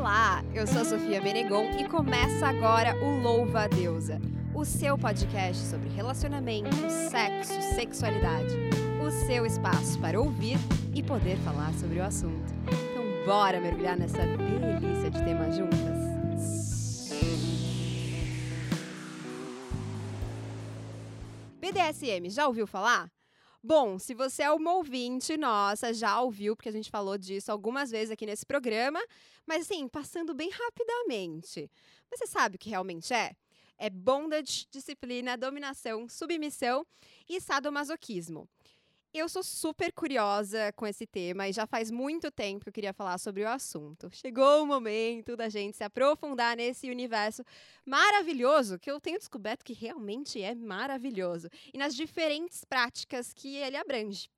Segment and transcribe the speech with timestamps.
[0.00, 4.18] Olá, eu sou a Sofia Benegon e começa agora o Louva a Deusa,
[4.54, 6.74] o seu podcast sobre relacionamento,
[7.10, 8.56] sexo, sexualidade.
[9.06, 10.56] O seu espaço para ouvir
[10.94, 12.50] e poder falar sobre o assunto.
[12.64, 17.10] Então, bora mergulhar nessa delícia de tema juntas?
[21.60, 23.10] BDSM, já ouviu falar?
[23.62, 27.90] Bom, se você é uma ouvinte nossa, já ouviu, porque a gente falou disso algumas
[27.90, 28.98] vezes aqui nesse programa,
[29.46, 31.70] mas assim, passando bem rapidamente.
[32.10, 33.32] Mas você sabe o que realmente é?
[33.76, 36.86] É bondage, disciplina, dominação, submissão
[37.28, 38.48] e sadomasoquismo.
[39.12, 42.92] Eu sou super curiosa com esse tema e já faz muito tempo que eu queria
[42.92, 44.08] falar sobre o assunto.
[44.12, 47.42] Chegou o momento da gente se aprofundar nesse universo
[47.84, 53.76] maravilhoso que eu tenho descoberto que realmente é maravilhoso e nas diferentes práticas que ele
[53.76, 54.30] abrange.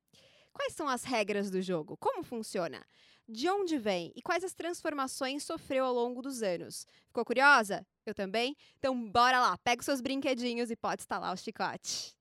[0.51, 1.95] Quais são as regras do jogo?
[1.97, 2.83] Como funciona?
[3.29, 6.87] De onde vem e quais as transformações sofreu ao longo dos anos?
[7.05, 7.85] Ficou curiosa?
[8.07, 8.55] Eu também?
[8.79, 12.15] Então bora lá, pega os seus brinquedinhos e pode instalar o chicote.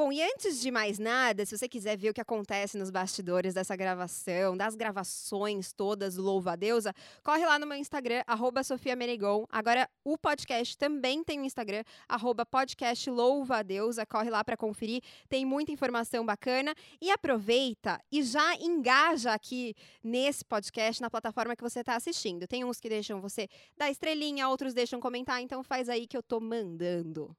[0.00, 3.52] Bom, e antes de mais nada, se você quiser ver o que acontece nos bastidores
[3.52, 8.96] dessa gravação, das gravações todas Louva a Deusa, corre lá no meu Instagram, arroba Sofia
[8.96, 9.44] Menegon.
[9.50, 14.06] Agora, o podcast também tem um Instagram, arroba podcast Louva a Deusa.
[14.06, 16.74] Corre lá para conferir, tem muita informação bacana.
[16.98, 22.48] E aproveita e já engaja aqui nesse podcast, na plataforma que você está assistindo.
[22.48, 26.22] Tem uns que deixam você dar estrelinha, outros deixam comentar, então faz aí que eu
[26.22, 27.36] tô mandando.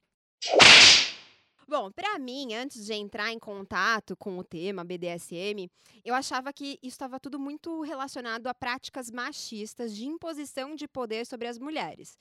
[1.72, 5.72] Bom, para mim, antes de entrar em contato com o tema BDSM,
[6.03, 11.25] eu achava que isso estava tudo muito relacionado a práticas machistas de imposição de poder
[11.25, 12.17] sobre as mulheres.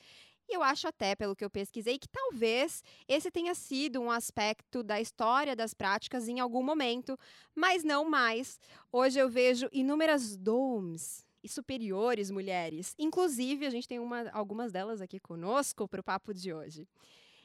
[0.48, 4.84] E eu acho até, pelo que eu pesquisei, que talvez esse tenha sido um aspecto
[4.84, 7.18] da história das práticas em algum momento,
[7.52, 8.60] mas não mais.
[8.92, 12.94] Hoje eu vejo inúmeras domes e superiores mulheres.
[12.96, 16.86] Inclusive, a gente tem uma, algumas delas aqui conosco para o papo de hoje.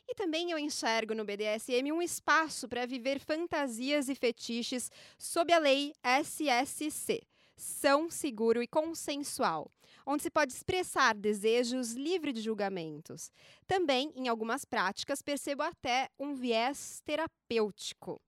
[0.07, 5.57] E também eu enxergo no BDSM um espaço para viver fantasias e fetiches sob a
[5.57, 7.21] lei SSC,
[7.55, 9.71] são seguro e consensual,
[10.05, 13.31] onde se pode expressar desejos livre de julgamentos.
[13.65, 18.21] Também, em algumas práticas, percebo até um viés terapêutico.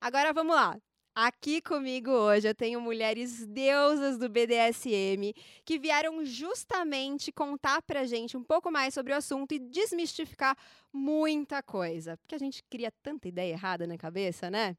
[0.00, 0.80] Agora vamos lá.
[1.14, 5.34] Aqui comigo hoje eu tenho mulheres deusas do BDSM
[5.64, 10.56] que vieram justamente contar pra gente um pouco mais sobre o assunto e desmistificar
[10.92, 12.16] muita coisa.
[12.16, 14.76] Porque a gente cria tanta ideia errada na cabeça, né?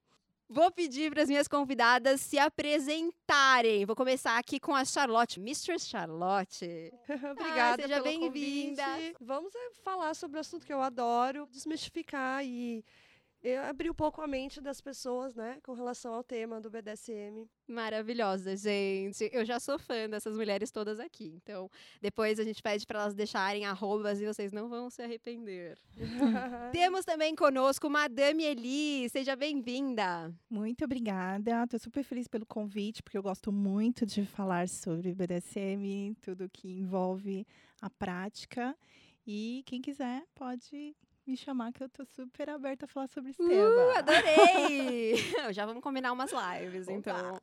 [0.53, 3.85] Vou pedir para as minhas convidadas se apresentarem.
[3.85, 6.93] Vou começar aqui com a Charlotte, Mistress Charlotte.
[7.31, 8.83] Obrigada, ah, seja bem-vinda.
[9.19, 12.83] Vamos eh, falar sobre o assunto que eu adoro, desmistificar e
[13.43, 17.47] eu abri um pouco a mente das pessoas, né, com relação ao tema do BDSM.
[17.67, 19.29] Maravilhosa, gente.
[19.33, 21.33] Eu já sou fã dessas mulheres todas aqui.
[21.41, 21.69] Então,
[21.99, 25.77] depois a gente pede para elas deixarem arrobas e vocês não vão se arrepender.
[26.71, 29.09] Temos também conosco Madame Eli.
[29.09, 30.31] Seja bem-vinda.
[30.49, 31.63] Muito obrigada.
[31.63, 36.77] Estou super feliz pelo convite, porque eu gosto muito de falar sobre BDSM, tudo que
[36.77, 37.47] envolve
[37.81, 38.77] a prática.
[39.25, 40.95] E quem quiser pode
[41.31, 43.99] me chamar que eu tô super aberta a falar sobre esse uh, tema.
[43.99, 45.15] Adorei!
[45.53, 46.97] Já vamos combinar umas lives, Opa.
[46.97, 47.41] então.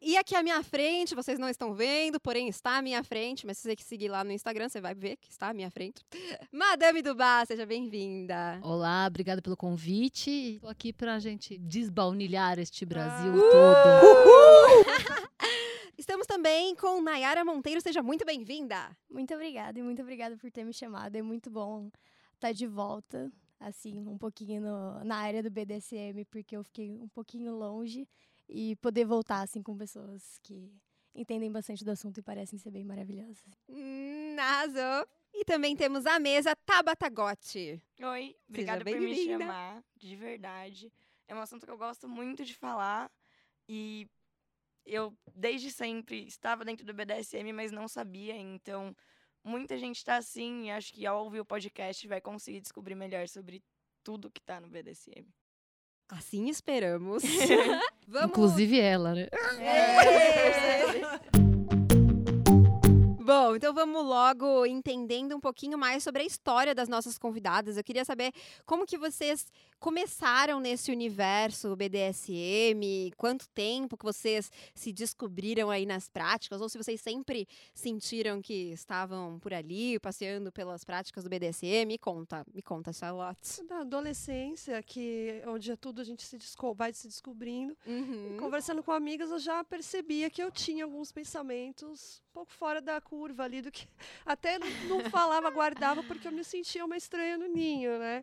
[0.00, 3.58] e aqui à minha frente, vocês não estão vendo, porém está à minha frente, mas
[3.58, 6.02] se você seguir lá no Instagram, você vai ver que está à minha frente.
[6.50, 8.58] Madame Dubá, seja bem-vinda.
[8.62, 10.54] Olá, obrigada pelo convite.
[10.54, 13.50] Estou aqui pra gente desbaunilhar este Brasil uh!
[13.50, 15.26] todo.
[15.98, 18.96] Estamos também com Nayara Monteiro, seja muito bem-vinda.
[19.10, 21.14] Muito obrigada e muito obrigada por ter me chamado.
[21.14, 21.90] É muito bom
[22.38, 27.08] tá de volta, assim, um pouquinho no, na área do BDSM, porque eu fiquei um
[27.08, 28.08] pouquinho longe
[28.48, 30.72] e poder voltar, assim, com pessoas que
[31.14, 33.44] entendem bastante do assunto e parecem ser bem maravilhosas.
[33.68, 35.08] Hum, arrasou!
[35.32, 37.82] E também temos a mesa Tabata Gotti.
[38.00, 40.92] Oi, obrigada por me chamar, de verdade.
[41.28, 43.10] É um assunto que eu gosto muito de falar
[43.68, 44.08] e
[44.84, 48.94] eu, desde sempre, estava dentro do BDSM, mas não sabia, então
[49.46, 53.28] muita gente está assim e acho que ao ouvir o podcast vai conseguir descobrir melhor
[53.28, 53.62] sobre
[54.02, 55.26] tudo que está no BDSM.
[56.08, 57.22] Assim esperamos.
[58.06, 58.30] Vamos...
[58.30, 59.28] Inclusive ela, né?
[59.58, 61.00] É.
[61.00, 61.40] Bom,
[63.56, 67.78] Bom, então vamos logo entendendo um pouquinho mais sobre a história das nossas convidadas.
[67.78, 68.30] Eu queria saber
[68.66, 69.50] como que vocês
[69.80, 76.76] começaram nesse universo BDSM, quanto tempo que vocês se descobriram aí nas práticas, ou se
[76.76, 81.86] vocês sempre sentiram que estavam por ali, passeando pelas práticas do BDSM.
[81.86, 83.64] Me conta, me conta, Charlotte.
[83.66, 86.36] Da adolescência, que onde é tudo a gente se
[86.74, 87.74] vai se descobrindo.
[87.86, 88.36] Uhum.
[88.38, 93.44] Conversando com amigas, eu já percebia que eu tinha alguns pensamentos pouco fora da curva
[93.44, 93.88] ali, do que
[94.26, 98.22] até não falava, guardava, porque eu me sentia uma estranha no ninho, né?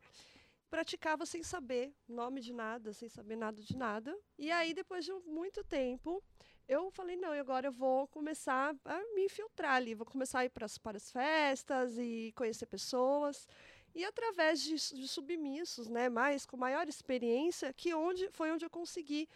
[0.69, 4.15] praticava sem saber nome de nada, sem saber nada de nada.
[4.39, 6.23] E aí, depois de muito tempo,
[6.67, 10.49] eu falei, não, agora eu vou começar a me infiltrar ali, vou começar a ir
[10.49, 13.47] pras, para as festas e conhecer pessoas.
[13.93, 18.69] E através de, de submissos, né, mais com maior experiência, que onde foi onde eu
[18.69, 19.29] consegui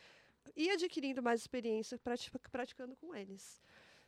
[0.56, 2.00] ir adquirindo mais experiência
[2.52, 3.62] praticando com eles.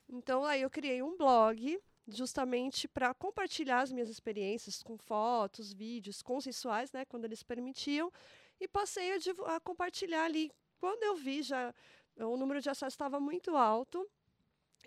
[0.10, 6.24] Então aí eu criei um blog justamente para compartilhar as minhas experiências com fotos, vídeos
[6.24, 8.12] consensuais, né, quando eles permitiam,
[8.60, 10.52] e passei a, a compartilhar ali.
[10.80, 11.74] Quando eu vi já
[12.18, 14.10] o número de acessos estava muito alto,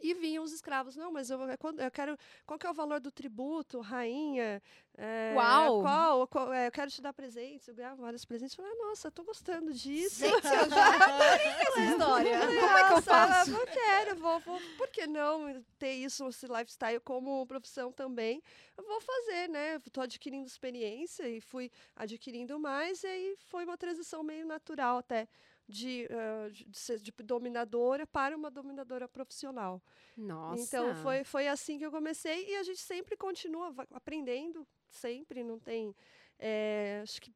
[0.03, 2.19] e vinham os escravos, não, mas eu, eu quero.
[2.45, 4.61] Qual que é o valor do tributo, rainha?
[4.99, 5.81] É, Uau!
[5.81, 7.67] Qual, qual é, eu quero te dar presentes.
[7.69, 8.59] Eu ganhava vários presentes.
[8.59, 10.21] Eu falei, ah, nossa, tô gostando disso.
[10.21, 12.39] Gente, eu já adorei essa história.
[12.39, 13.51] Como é que eu faço?
[13.53, 18.43] Eu quero, vou, vou, por que não ter isso, esse lifestyle como profissão também?
[18.77, 19.77] Eu vou fazer, né?
[19.77, 25.29] Estou adquirindo experiência e fui adquirindo mais, e aí foi uma transição meio natural até
[25.73, 29.83] de, uh, de ser de dominadora para uma dominadora profissional.
[30.17, 30.63] Nossa.
[30.63, 35.59] Então foi, foi assim que eu comecei e a gente sempre continua aprendendo, sempre, não
[35.59, 35.95] tem.
[36.39, 37.33] É, acho que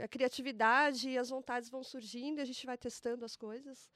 [0.00, 3.90] a criatividade e as vontades vão surgindo, e a gente vai testando as coisas.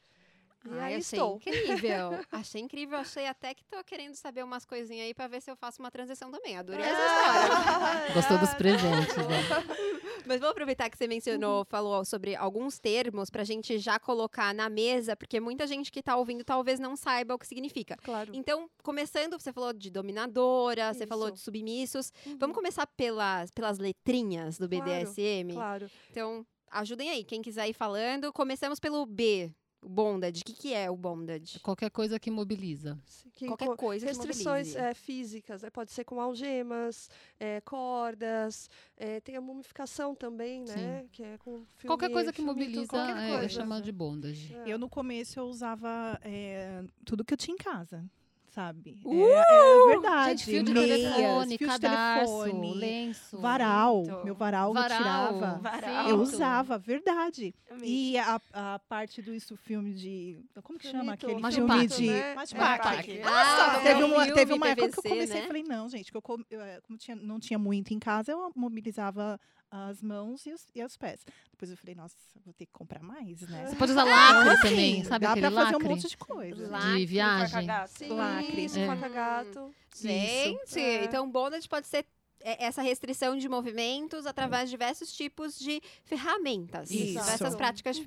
[0.64, 1.36] E Ai, aí achei estou.
[1.36, 2.10] incrível.
[2.30, 2.98] achei incrível.
[2.98, 5.90] Achei até que tô querendo saber umas coisinhas aí pra ver se eu faço uma
[5.90, 6.56] transição também.
[6.56, 8.14] Adorei essa história.
[8.14, 9.40] Gostou dos presentes, né?
[10.26, 14.68] Mas vou aproveitar que você mencionou, falou sobre alguns termos pra gente já colocar na
[14.68, 17.96] mesa, porque muita gente que tá ouvindo talvez não saiba o que significa.
[18.04, 18.30] Claro.
[18.34, 21.34] Então, começando, você falou de dominadora, você falou Isso.
[21.36, 22.12] de submissos.
[22.26, 22.36] Uhum.
[22.38, 25.54] Vamos começar pelas, pelas letrinhas do Claro, BDSM?
[25.54, 25.90] Claro.
[26.10, 28.32] Então, ajudem aí, quem quiser ir falando.
[28.32, 29.50] Começamos pelo B,
[29.82, 30.42] bondage.
[30.42, 31.58] O que, que é o bondage?
[31.60, 32.98] Qualquer coisa que mobiliza.
[33.34, 35.70] Que Qualquer co- coisa que restrições é, físicas, né?
[35.70, 41.06] pode ser com algemas, é, cordas, é, tem a mumificação também, né?
[41.12, 43.44] Que é com filme, qualquer coisa que filme, mobiliza qualquer é, coisa.
[43.44, 44.54] é chamado de bondage.
[44.54, 44.64] É.
[44.72, 48.04] Eu, no começo, eu usava é, tudo que eu tinha em casa,
[48.50, 48.98] sabe?
[49.04, 49.24] Uh!
[49.24, 50.44] É, é verdade.
[50.44, 53.38] Gente, fio de meias, telefone, fio de cadarço, telefone, lenço.
[53.38, 53.96] varal.
[54.02, 54.24] Muito.
[54.24, 55.58] Meu varal, Varal, eu tirava.
[55.58, 56.08] Varal.
[56.08, 57.54] Eu usava, verdade.
[57.82, 60.38] E a, a parte do isso, filme de.
[60.62, 62.06] Como que chama Filmito, aquele filme de.
[62.10, 62.34] né?
[62.34, 63.22] Macho É.
[63.22, 65.44] Ah, Nossa, teve uma, filme, teve uma época que eu comecei né?
[65.44, 68.50] e falei, não, gente, que eu, eu, como tinha, não tinha muito em casa, eu
[68.54, 69.38] mobilizava
[69.70, 71.24] as mãos e os, e os pés.
[71.52, 73.66] Depois eu falei, nossa, vou ter que comprar mais, né?
[73.68, 75.86] Você pode usar lacre Então, também, sabe Dá aquele pra fazer lacre?
[75.86, 76.68] um monte de coisa.
[76.70, 77.68] Lacre, de viagem.
[77.88, 78.64] Sim, Lacre.
[78.64, 78.86] isso, É.
[78.86, 79.74] faca-gato.
[79.96, 81.04] Gente, É.
[81.04, 82.04] então bondage pode ser
[82.42, 86.90] é, essa restrição de movimentos através de diversos tipos de ferramentas.
[86.90, 87.18] Isso.
[87.20, 88.02] Diversas práticas Uhum.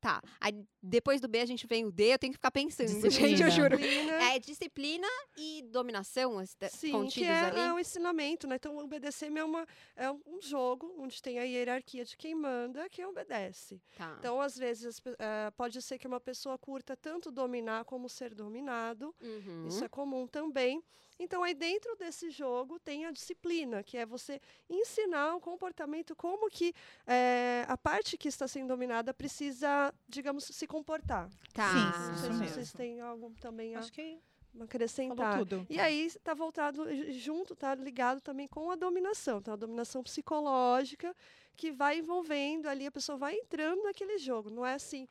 [0.00, 0.22] Tá.
[0.40, 3.10] Aí depois do B a gente vem o D, eu tenho que ficar pensando, Disciplina.
[3.36, 3.76] gente, eu juro.
[3.76, 4.12] Disciplina.
[4.12, 7.60] É disciplina e dominação Sim, que contidos é, ali.
[7.60, 8.56] é um ensinamento, né?
[8.56, 9.66] Então, o BDSM é, uma,
[9.96, 13.80] é um jogo onde tem a hierarquia de quem manda, quem obedece.
[13.96, 14.16] Tá.
[14.18, 19.14] Então, às vezes, eh, pode ser que uma pessoa curta tanto dominar como ser dominado.
[19.20, 19.66] Uhum.
[19.66, 20.82] Isso é comum também.
[21.18, 26.48] Então, aí dentro desse jogo tem a disciplina, que é você ensinar um comportamento, como
[26.48, 26.72] que
[27.06, 31.28] eh, a parte que está sendo dominada precisa, digamos, se comportar.
[31.52, 31.68] Tá.
[31.72, 32.54] Sim, Não isso sei se mesmo.
[32.54, 34.18] vocês têm algo também a Acho que
[34.60, 35.40] acrescentar.
[35.68, 41.14] E aí está voltado junto, está ligado também com a dominação, então a dominação psicológica
[41.56, 45.08] que vai envolvendo ali, a pessoa vai entrando naquele jogo, não é assim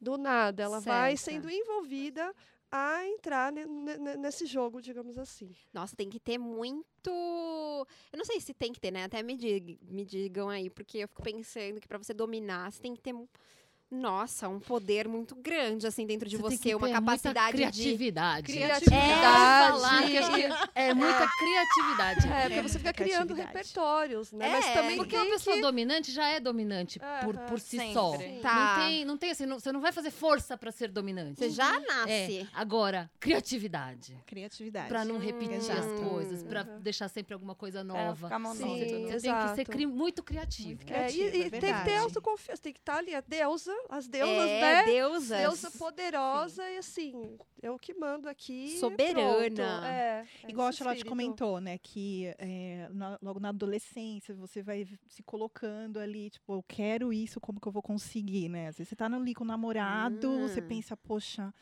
[0.00, 1.34] do nada, ela vai Certo.
[1.42, 2.34] sendo envolvida
[2.70, 5.50] a entrar ne- ne- ne- nesse jogo, digamos assim.
[5.72, 6.86] Nossa, tem que ter muito.
[8.12, 9.04] Eu não sei se tem que ter, né?
[9.04, 12.80] Até me, dig- me digam aí, porque eu fico pensando que pra você dominar, você
[12.80, 13.14] tem que ter.
[13.90, 17.72] Nossa, um poder muito grande, assim, dentro de Você você, tem que uma capacidade muita
[17.72, 17.82] de.
[17.82, 18.52] criatividade.
[18.52, 20.44] Criatividade.
[20.74, 22.28] É, é muita criatividade.
[22.28, 23.48] É, porque É você fica criando criatividade.
[23.58, 24.46] repertórios, né?
[24.46, 25.62] É, Mas também Porque uma pessoa que...
[25.62, 27.92] dominante já é dominante por, por si sempre.
[27.94, 28.12] só.
[28.42, 28.76] Tá.
[28.78, 31.40] Não tem, não tem assim, não- você não vai fazer força pra ser dominante.
[31.40, 32.48] Você já É, nasce.
[32.54, 34.16] agora, criatividade.
[34.26, 34.88] Criatividade.
[34.88, 35.80] Pra não repetir Exato.
[35.80, 36.80] as coisas, pra Uhum.
[36.80, 38.28] deixar sempre alguma coisa É, nova.
[38.28, 38.72] ficar monótono.
[38.74, 39.54] Sim, Você tem que exato.
[39.56, 40.68] ser cri- muito criativo.
[40.80, 44.06] Muito É, e- e, tem que ter autoconfiança, tem que estar ali, a deusa as
[44.08, 44.84] deusas, é, né?
[44.84, 45.38] deusas.
[45.38, 48.78] Deusa poderosa e assim, eu que mando aqui.
[48.78, 49.88] Soberana.
[49.88, 51.78] É, é Igual a Charlotte comentou, né?
[51.78, 57.40] Que é, na- logo na adolescência você vai se colocando ali, tipo, eu quero isso,
[57.40, 58.68] como que eu vou conseguir, né?
[58.68, 60.64] Às vezes você tá ali com o namorado, você Ah.
[60.66, 61.52] pensa, poxa.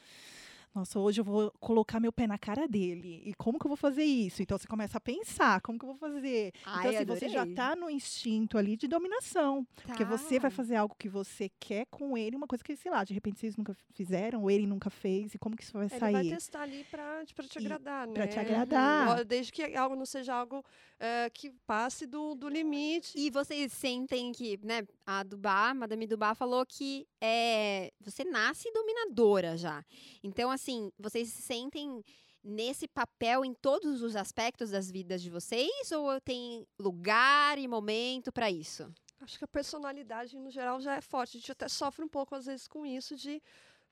[0.74, 3.22] Nossa, hoje eu vou colocar meu pé na cara dele.
[3.24, 4.42] E como que eu vou fazer isso?
[4.42, 6.52] Então você começa a pensar, como que eu vou fazer?
[6.64, 7.54] Ai, então, assim, você já adorei.
[7.54, 9.66] tá no instinto ali de dominação.
[9.84, 10.56] Porque você vai Tá.
[10.56, 13.56] fazer algo que você quer com ele, uma coisa que, sei lá, de repente vocês
[13.56, 16.30] nunca fizeram, ou ele nunca fez, e como que isso vai Ele vai sair?
[16.30, 18.12] testar ali pra, pra te E- agradar, né?
[18.14, 19.08] Pra te agradar.
[19.20, 20.64] Ó, Desde que algo não seja algo
[21.00, 23.16] eh, que passe do, do limite.
[23.18, 29.56] E vocês sentem que, né, a Dubá, Madame Dubá falou que é, você nasce dominadora
[29.56, 29.84] já.
[30.22, 32.02] Então, assim, vocês se sentem
[32.42, 38.32] nesse papel em todos os aspectos das vidas de vocês ou tem lugar e momento
[38.32, 38.92] pra isso?
[39.20, 41.36] Acho que a personalidade, no geral, já é forte.
[41.36, 43.42] A gente até sofre um pouco, às vezes, com isso, de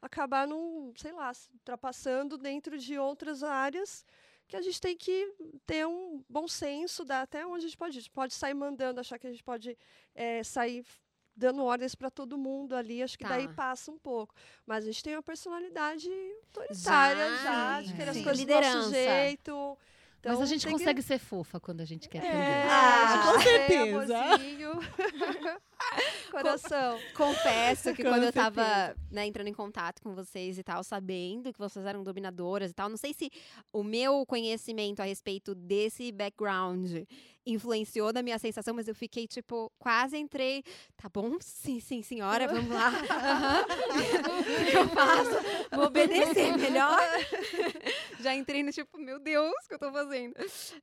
[0.00, 4.04] acabar, num, sei lá, ultrapassando dentro de outras áreas
[4.46, 5.34] que a gente tem que
[5.66, 7.98] ter um bom senso da até onde a gente pode ir.
[7.98, 9.76] A gente pode sair mandando, achar que a gente pode
[10.14, 10.84] eh, sair
[11.36, 13.02] dando ordens para todo mundo ali.
[13.02, 13.54] Acho que daí Tá.
[13.54, 14.34] passa um pouco.
[14.66, 16.08] Mas a gente tem uma personalidade
[16.46, 18.90] autoritária Já, já, de querer as coisas do nosso Liderança.
[18.90, 19.78] jeito.
[20.24, 22.68] Mas Então, a gente tem que- consegue ser fofa quando a gente quer É, aprender.
[22.68, 24.18] Ah, com com certeza.
[26.30, 26.98] Coração.
[27.14, 28.50] Confesso que Com quando eu certeza.
[28.50, 32.74] tava né, entrando em contato com vocês e tal, sabendo que vocês eram dominadoras e
[32.74, 33.30] tal, não sei se
[33.72, 36.90] o meu conhecimento a respeito desse background
[37.46, 40.62] influenciou na minha sensação, mas eu fiquei, tipo, quase entrei.
[40.96, 41.36] Tá bom?
[41.40, 42.90] Sim, sim, senhora, vamos lá.
[44.72, 45.30] Eu faço?
[45.74, 46.98] Vou obedecer melhor.
[48.20, 50.34] Já entrei no tipo, meu Deus, o que eu tô fazendo?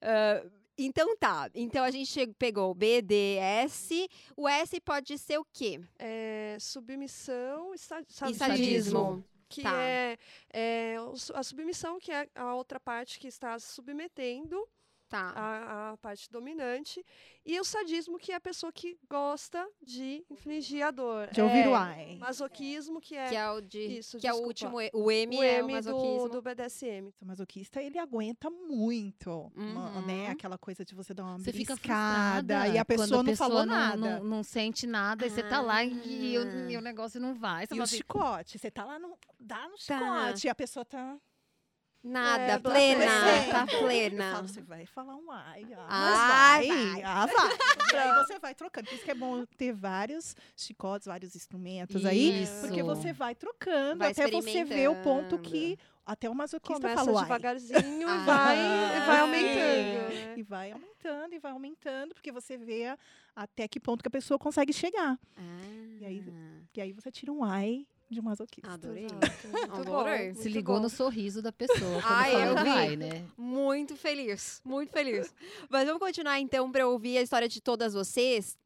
[0.02, 0.44] Ah,
[0.78, 1.50] então tá.
[1.54, 4.08] Então a gente chegou- pegou o B, D, S.
[4.36, 5.80] O S pode ser o quê?
[6.00, 9.24] É, submissão e sa- sa- E sadismo.
[9.50, 9.76] Que Tá.
[9.82, 10.18] é,
[10.52, 10.96] é
[11.36, 14.68] a submissão, que é a outra parte que está se submetendo
[15.14, 15.30] Tá.
[15.36, 17.06] à, à parte dominante.
[17.46, 21.28] E o sadismo, que é a pessoa que gosta de infligir a dor.
[21.32, 22.18] De ouvir é, o ai.
[22.20, 23.98] Masoquismo, que é, Que é o de.
[24.00, 24.82] Isso, que é o último.
[24.82, 26.30] E- O M, o é o masoquismo.
[26.30, 27.14] do, do BDSM.
[27.22, 30.26] O masoquista, ele aguenta muito, uma- né?
[30.26, 30.32] Uhum.
[30.32, 33.50] Aquela coisa de você dar uma Você frustrada e a pessoa quando a não pessoa
[33.50, 33.98] falou não, nada.
[33.98, 36.72] Não, não sente nada, e você tá lá e, o, Ah.
[36.72, 37.68] e o negócio não vai.
[37.68, 39.18] Você E o assim, chicote, você tá lá no.
[39.40, 40.00] dá no Tá.
[40.32, 41.18] chicote e a pessoa tá.
[42.04, 43.06] Nada, É, plena.
[43.06, 43.52] acontecendo.
[43.52, 44.32] Tá plena.
[44.34, 45.66] falo, você vai falar um ai.
[45.74, 47.04] Ah, Ah, mas vai, vai.
[47.04, 47.34] Ah, vai.
[47.94, 48.88] e aí você vai trocando.
[48.90, 52.44] Por isso que é bom ter vários chicotes, vários instrumentos aí.
[52.44, 52.62] Isso.
[52.68, 56.96] Porque você vai trocando Vai até você ver o ponto que até o masoquista Começa
[57.06, 57.24] falou ai.
[57.24, 60.14] devagarzinho Ah, e vai, e vai aumentando.
[60.14, 60.34] né?
[60.38, 62.98] E vai aumentando, e vai aumentando, porque você vê
[63.34, 65.18] até que ponto que a pessoa consegue chegar.
[66.02, 68.72] E aí- Ah, E aí você tira um ai de um masoquista.
[68.72, 69.08] Adorei.
[69.72, 70.34] Adorei.
[70.36, 70.84] se ligou bom.
[70.84, 72.64] no sorriso da pessoa Ai, eu vi.
[72.64, 73.26] vai, né?
[73.38, 75.34] Muito feliz, muito feliz.
[75.70, 78.58] Mas vamos continuar então para ouvir a história de todas vocês.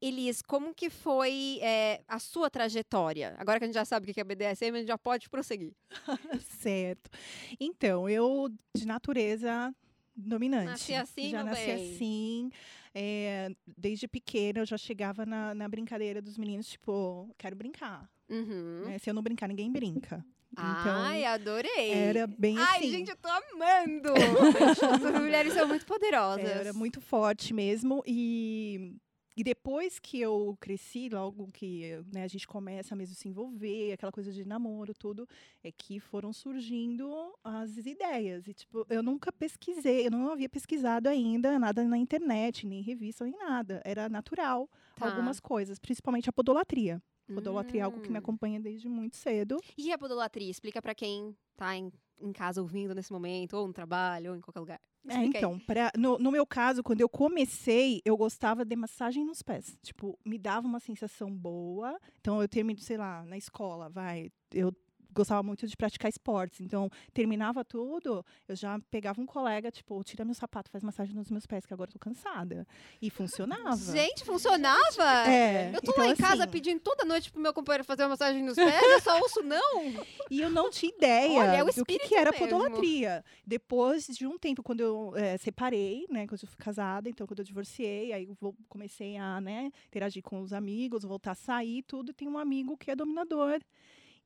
[0.00, 3.34] Elis, como que foi é, a sua trajetória?
[3.38, 5.72] Agora que a gente já sabe o que é BDSM, a gente já pode prosseguir.
[6.60, 7.10] Certo.
[7.58, 9.74] Então, eu, de natureza
[10.14, 10.66] dominante.
[10.66, 11.94] Nasci assim, Já nasci bem.
[11.94, 12.50] assim.
[12.94, 18.10] é, desde pequena, eu já chegava na, na brincadeira dos meninos, tipo, quero brincar.
[18.28, 18.82] Uhum.
[18.86, 18.98] né?
[18.98, 20.24] Se eu não brincar, ninguém brinca.
[20.52, 20.64] Então,
[21.02, 21.90] Ai, adorei.
[21.92, 22.90] era bem Ai, assim.
[22.90, 24.08] gente, eu tô amando!
[25.04, 26.44] Essas mulheres são muito poderosas.
[26.44, 28.02] Era muito forte mesmo.
[28.06, 28.96] E,
[29.36, 33.92] e depois que eu cresci, logo que né, a gente começa mesmo a se envolver,
[33.92, 35.28] aquela coisa de namoro, tudo,
[35.62, 38.46] é que foram surgindo as ideias.
[38.48, 42.82] E, tipo, eu nunca pesquisei, eu não havia pesquisado ainda nada na internet, nem em
[42.82, 43.82] revista, nem nada.
[43.84, 45.06] Era natural Tá.
[45.10, 47.02] algumas coisas, principalmente a podolatria.
[47.34, 48.18] Podolatria é algo que me Hum.
[48.18, 49.58] acompanha desde muito cedo.
[49.76, 50.50] E a podolatria?
[50.50, 54.40] Explica pra quem tá em, em casa ouvindo nesse momento, ou no trabalho, ou em
[54.40, 54.80] qualquer lugar.
[55.08, 59.24] É, Explica então, pra, no, no meu caso, quando eu comecei, eu gostava de massagem
[59.24, 59.76] nos pés.
[59.82, 61.96] Tipo, me dava uma sensação boa.
[62.20, 64.30] Então, eu termino, sei lá, na escola, vai.
[64.52, 64.72] Eu
[65.16, 66.60] gostava muito de praticar esportes.
[66.60, 71.30] Então, terminava tudo, eu já pegava um colega, tipo, tira meu sapato, faz massagem nos
[71.30, 72.66] meus pés, que agora eu tô cansada.
[73.00, 73.76] E funcionava.
[73.76, 75.28] Gente, funcionava?
[75.28, 78.02] é, Eu tô então, lá em casa assim, pedindo toda noite pro meu companheiro fazer
[78.02, 79.56] uma massagem nos pés, eu só ouço não.
[80.28, 82.46] E eu não tinha ideia Olha, é o do que, que era mesmo.
[82.46, 83.24] podolatria.
[83.46, 86.26] Depois de um tempo, quando eu eh, separei, né?
[86.26, 90.40] Quando eu fui casada, então quando eu divorciei, aí eu comecei a, né, interagir com
[90.40, 92.12] os amigos, voltar a sair, tudo.
[92.12, 93.60] Tem um amigo que é dominador.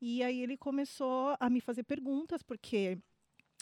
[0.00, 2.98] E aí ele começou a me fazer perguntas, porque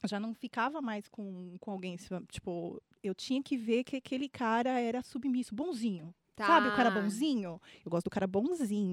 [0.05, 1.97] já não ficava mais com, com alguém,
[2.31, 6.15] tipo, eu tinha que ver que aquele cara era submisso, bonzinho.
[6.37, 7.01] Sabe o cara Tá.
[7.01, 7.61] bonzinho?
[7.85, 8.93] Eu gosto do cara bonzinho.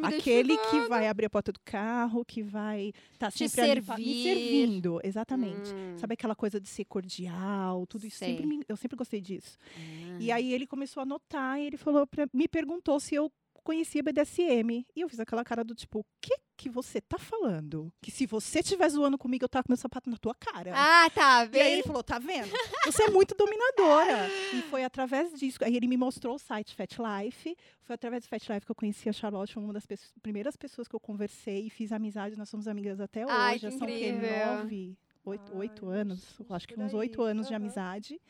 [0.00, 3.80] Me Aquele que vai abrir a porta do carro, que vai estar Te sempre ali
[3.80, 4.22] fa- me servir.
[4.50, 5.00] servindo.
[5.02, 5.72] Exatamente.
[5.74, 5.96] Hum.
[5.96, 8.18] Sabe aquela coisa de ser cordial, tudo isso.
[8.18, 9.56] Sempre me- eu sempre gostei disso.
[9.74, 10.18] Ah.
[10.20, 13.32] E aí ele começou a notar e ele falou pra, me perguntou se eu
[13.64, 14.86] conhecia BDSM.
[14.94, 17.92] E eu fiz aquela cara do tipo, o que que você tá falando?
[18.00, 20.70] Que se você estiver zoando comigo, eu tava com meu sapato na tua cara.
[20.72, 21.38] Ah, tá.
[21.40, 21.72] E aí Bem...
[21.72, 22.48] ele falou, tá vendo?
[22.86, 24.28] Você é muito dominadora.
[24.52, 25.58] E foi através disso.
[25.64, 27.56] Aí ele me mostrou o site Fat Life.
[27.82, 29.52] Foi através do Fat Life que eu conheci a Charlotte.
[29.54, 32.36] Foi uma das pesso- primeiras pessoas que eu conversei e fiz amizade.
[32.36, 33.34] Nós somos amigas até hoje.
[33.36, 34.46] Ai, Já que são incrível.
[34.58, 36.36] nove, oito, Ai, oito anos.
[36.50, 37.64] Acho que uns oito anos de Aham.
[37.64, 38.20] amizade.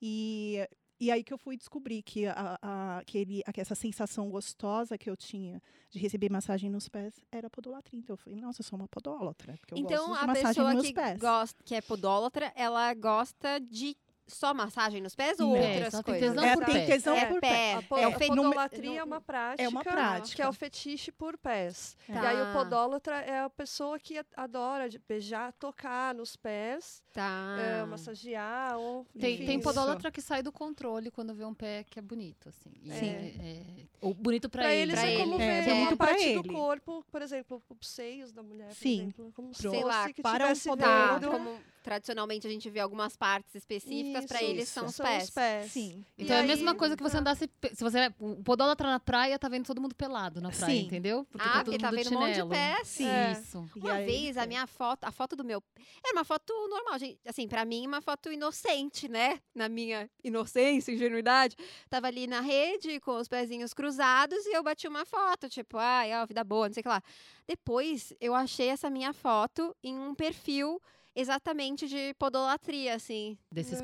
[0.00, 0.66] E,
[1.02, 4.96] e aí que eu fui descobrir que, a, a, que, ele, que essa sensação gostosa
[4.96, 7.98] que eu tinha de receber massagem nos pés era podolatria.
[7.98, 9.58] Então eu falei, nossa, eu sou uma podólatra.
[9.58, 13.96] Porque eu Então, gosto de a pessoa que, gosta, que é podólatra, ela gosta de
[14.34, 15.56] só massagem nos pés ou Não.
[15.56, 16.30] É, outras só tem coisas?
[16.34, 17.48] tesão É, por tem tesão É por pé.
[17.48, 18.00] pé.
[18.00, 19.62] É a o podolatria não- é uma prática.
[19.62, 20.48] É uma Que é prática.
[20.48, 21.96] o fetiche por pés.
[22.06, 22.14] Tá.
[22.14, 27.56] E aí o podólatra é a pessoa que adora beijar, tocar nos pés, Tá.
[27.60, 29.68] é, massagear ou Tem, enfim, tem Isso.
[29.68, 32.70] podólatra que sai do controle quando vê um pé que é bonito, assim.
[32.82, 33.10] E Sim.
[33.10, 34.92] É, é- ou bonito pra, Pra ele.
[34.92, 35.42] eles pra é como ele.
[35.44, 36.42] É, ver bonito uma pra parte ele.
[36.42, 39.00] do corpo, por exemplo, os seios da mulher, por Sim.
[39.02, 39.28] exemplo.
[39.28, 39.54] é Como.
[39.54, 41.20] Sei lá, para um podólatra.
[41.20, 45.04] Tá, como tradicionalmente a gente vê algumas partes específicas, pra Isso, eles são os são
[45.06, 45.24] pés.
[45.24, 45.72] os pés.
[45.72, 46.04] Sim.
[46.18, 47.20] Então E é a mesma aí- coisa que você tá.
[47.20, 47.50] andasse.
[47.74, 50.86] Se você é o podólatra na praia, tá vendo todo mundo pelado na praia, Sim.
[50.86, 51.24] entendeu?
[51.30, 52.50] Porque ah, tá todo porque tá mundo vendo de um monte de chinelo.
[52.50, 52.88] pés.
[52.88, 53.06] Sim.
[53.08, 53.32] É.
[53.32, 53.70] Isso.
[53.76, 54.46] E Uma aí, vez a é.
[54.46, 55.62] minha foto, a foto do meu.
[56.04, 57.18] Era uma foto normal, gente.
[57.26, 59.40] Assim, pra mim, uma foto inocente, né?
[59.54, 61.56] Na minha inocência, ingenuidade.
[61.90, 66.12] Tava ali na rede com os pezinhos cruzados e eu bati uma foto, tipo, ai,
[66.20, 67.02] ó, vida boa, não sei o que lá.
[67.46, 70.80] Depois eu achei essa minha foto em um perfil
[71.14, 73.36] exatamente de podolatria, assim.
[73.50, 73.80] Desses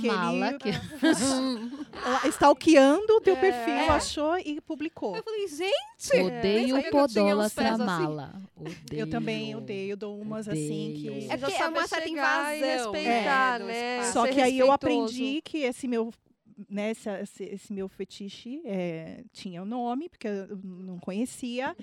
[0.00, 0.52] Porque ele- mala.
[0.58, 0.68] Que...
[2.04, 3.40] Ela stalkeando o teu É.
[3.40, 5.16] perfil, achou e publicou.
[5.16, 6.22] Eu falei, gente!
[6.22, 7.84] Odeio pés podólatra assim.
[7.84, 8.42] mala.
[8.54, 8.76] Odeio.
[8.92, 11.08] Eu também odeio, dou umas assim que.
[11.10, 11.32] Odeio.
[11.32, 13.96] É porque é uma certa invasão, respeitar, né, do né?
[13.98, 14.12] espaço.
[14.12, 16.12] Só ser que aí eu aprendi que esse meu,
[16.68, 21.76] né, esse, esse- meu fetiche é, tinha um nome, porque eu não conhecia.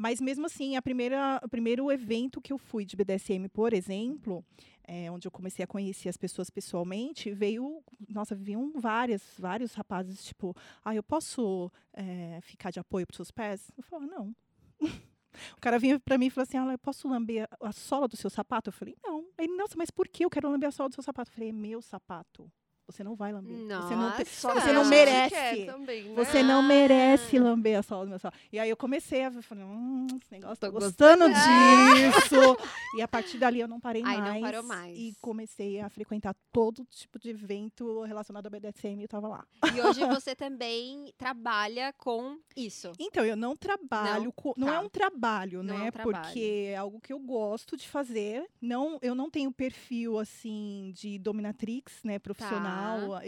[0.00, 4.42] Mas mesmo assim, a primeira, o primeiro evento que eu fui de BDSM, por exemplo,
[4.82, 10.24] é, onde eu comecei a conhecer as pessoas pessoalmente, veio, nossa, vinham várias, vários rapazes,
[10.24, 13.70] tipo, ah, eu posso é, ficar de apoio para seus pés?
[13.76, 14.34] Eu falava, não.
[15.56, 18.08] O cara vinha pra mim e falou assim: ah, eu posso lamber a, a sola
[18.08, 18.68] do seu sapato?
[18.68, 19.28] Eu falei, não.
[19.38, 21.30] Ele, nossa, mas por que eu quero lamber a sola do seu sapato?
[21.30, 22.50] Eu falei, é meu sapato.
[22.90, 23.54] Você não vai lamber.
[23.56, 24.24] Você não, Nossa.
[24.24, 25.66] você não a gente merece.
[25.66, 26.14] também, né?
[26.14, 28.42] você não merece lamber a sola do meu sapato.
[28.52, 31.34] E aí eu comecei a falei, hum, esse negócio, tô Tô gostando gostando.
[31.94, 32.58] disso.
[32.92, 34.34] E a partir dali eu não parei Aí mais.
[34.34, 34.98] não parou mais.
[34.98, 39.46] E comecei a frequentar todo tipo de evento relacionado ao BDSM e eu tava lá.
[39.74, 42.92] E hoje você também trabalha com isso.
[42.98, 44.74] Então, eu não trabalho, Não, co- não, tá.
[44.74, 45.88] é um trabalho, Não é né?
[45.88, 46.24] um trabalho.
[46.26, 48.46] Porque é algo que eu gosto de fazer.
[48.60, 53.22] Não, eu não tenho perfil assim de dominatrix, né, profissional, Tá.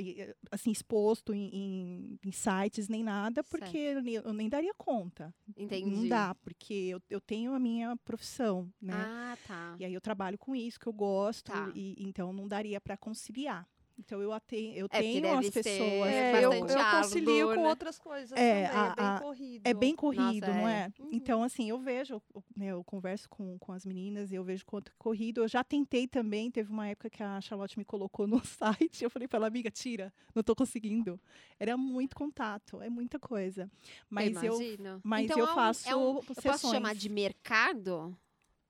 [0.50, 5.34] assim exposto em, em- em sites nem nada, porque eu nem, eu nem daria conta.
[5.56, 5.90] Entendi.
[5.90, 8.94] Não dá, porque eu, eu tenho a minha profissão, né?
[8.94, 9.51] Ah, tá.
[9.78, 11.70] E aí eu trabalho com isso que eu gosto, Tá.
[11.74, 13.66] e então não daria para conciliar.
[13.98, 16.08] Então eu, ate, eu É, tenho as pessoas.
[16.10, 17.68] É, eu, eu concilio com né?
[17.68, 19.62] outras coisas É, também, a- é bem a- corrido.
[19.66, 20.86] É bem corrido, Nossa, não é.
[20.86, 20.92] é?
[21.12, 24.64] Então, assim, eu vejo, eu- né, eu converso com, com as meninas e eu vejo
[24.64, 25.42] quanto é corrido.
[25.42, 29.04] Eu já tentei também, teve uma época que a Charlotte me colocou no site.
[29.04, 31.20] Eu falei pra ela, amiga, tira, não tô conseguindo.
[31.60, 33.70] Era muito contato, é muita coisa.
[34.08, 35.00] Mas eu, imagino.
[35.04, 38.16] mas Então eu é faço é um- Eu posso chamar de mercado?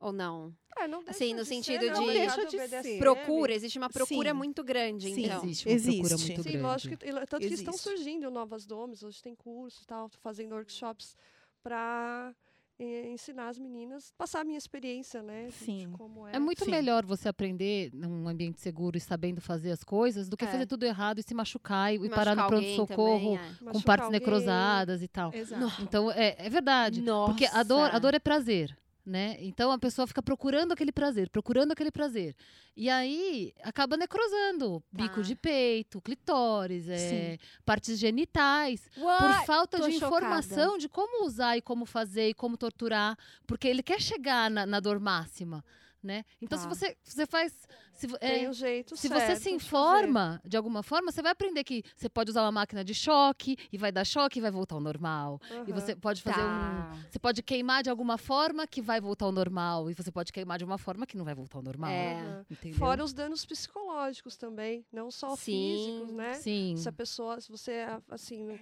[0.03, 0.53] Ou não?
[0.77, 2.99] É, não deixa Assim, no de sentido ser, de- não Deixa de.
[2.99, 4.37] Procura, existe uma procura Sim.
[4.37, 5.25] muito grande, Sim.
[5.27, 5.45] então.
[5.45, 6.27] Existe uma procura Existe.
[6.27, 6.63] muito Sim, grande.
[6.67, 6.97] lógico.
[6.97, 7.89] que- Tanto que estão Existe.
[7.89, 11.15] surgindo novas domes, hoje tem cursos e tal, tô fazendo workshops
[11.63, 12.35] para
[12.81, 15.51] ensinar as meninas, passar a minha experiência, né?
[15.53, 15.93] Sim.
[15.93, 16.35] como é.
[16.35, 16.71] É muito Sim.
[16.73, 20.49] melhor você aprender num ambiente seguro e sabendo fazer as coisas do que É.
[20.49, 23.39] fazer tudo errado e se machucar e, E parar no pronto-socorro é.
[23.59, 24.19] com Machucar partes alguém.
[24.21, 25.33] necrosadas e tal.
[25.33, 25.81] Exato.
[25.83, 27.03] Então, é, é verdade.
[27.27, 28.77] Porque a dor, a dor é prazer.
[29.05, 29.37] Né?
[29.41, 32.37] Então a pessoa fica procurando aquele prazer, procurando aquele prazer.
[32.77, 35.23] E aí acaba necrosando bico Tá.
[35.23, 38.89] de peito, clitóris, é, partes genitais.
[38.95, 39.45] por What?
[39.47, 40.17] falta Tô de chocada.
[40.17, 44.65] informação de como usar e como fazer e como torturar, porque ele quer chegar na,
[44.65, 45.65] na dor máxima,
[46.03, 46.25] né?
[46.41, 46.69] Então se Tá.
[46.75, 47.53] você você faz
[47.93, 51.33] se, é, um jeito se certo você se de informa de alguma forma, você vai
[51.33, 54.51] aprender que você pode usar uma máquina de choque e vai dar choque e vai
[54.51, 55.41] voltar ao normal.
[55.51, 55.81] E Aham.
[55.81, 56.97] você pode fazer um Tá.
[57.11, 60.59] você pode queimar de alguma forma que vai voltar ao normal e você pode queimar
[60.59, 61.91] de uma forma que não vai voltar ao normal.
[61.91, 62.45] É.
[62.51, 62.79] Entendeu?
[62.79, 65.77] Fora os danos psicológicos também, não só Sim.
[65.77, 66.35] físicos, né?
[66.35, 66.77] Sim.
[66.77, 68.59] Se a pessoa, se você, assim,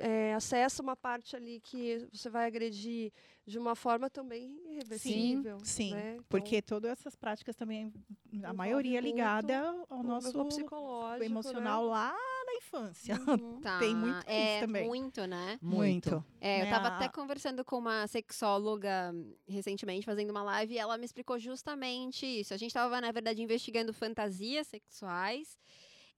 [0.00, 3.12] é, acessa uma parte ali que você vai agredir
[3.46, 5.58] de uma forma também irreversível.
[5.62, 6.12] Sim, né?
[6.14, 7.92] então, porque todas essas práticas também,
[8.42, 11.90] a maioria é ligada ao o nosso psicológico, emocional né?
[11.90, 13.14] lá na infância.
[13.26, 13.60] Uhum.
[13.60, 14.86] Tá, Tem muito é, isso também.
[14.86, 15.58] muito, né?
[15.60, 16.24] Muito.
[16.40, 16.70] É, eu né?
[16.70, 19.14] tava A- até conversando com uma sexóloga
[19.46, 22.54] recentemente, fazendo uma live, e ela me explicou justamente isso.
[22.54, 25.58] A gente tava, na verdade, investigando fantasias sexuais.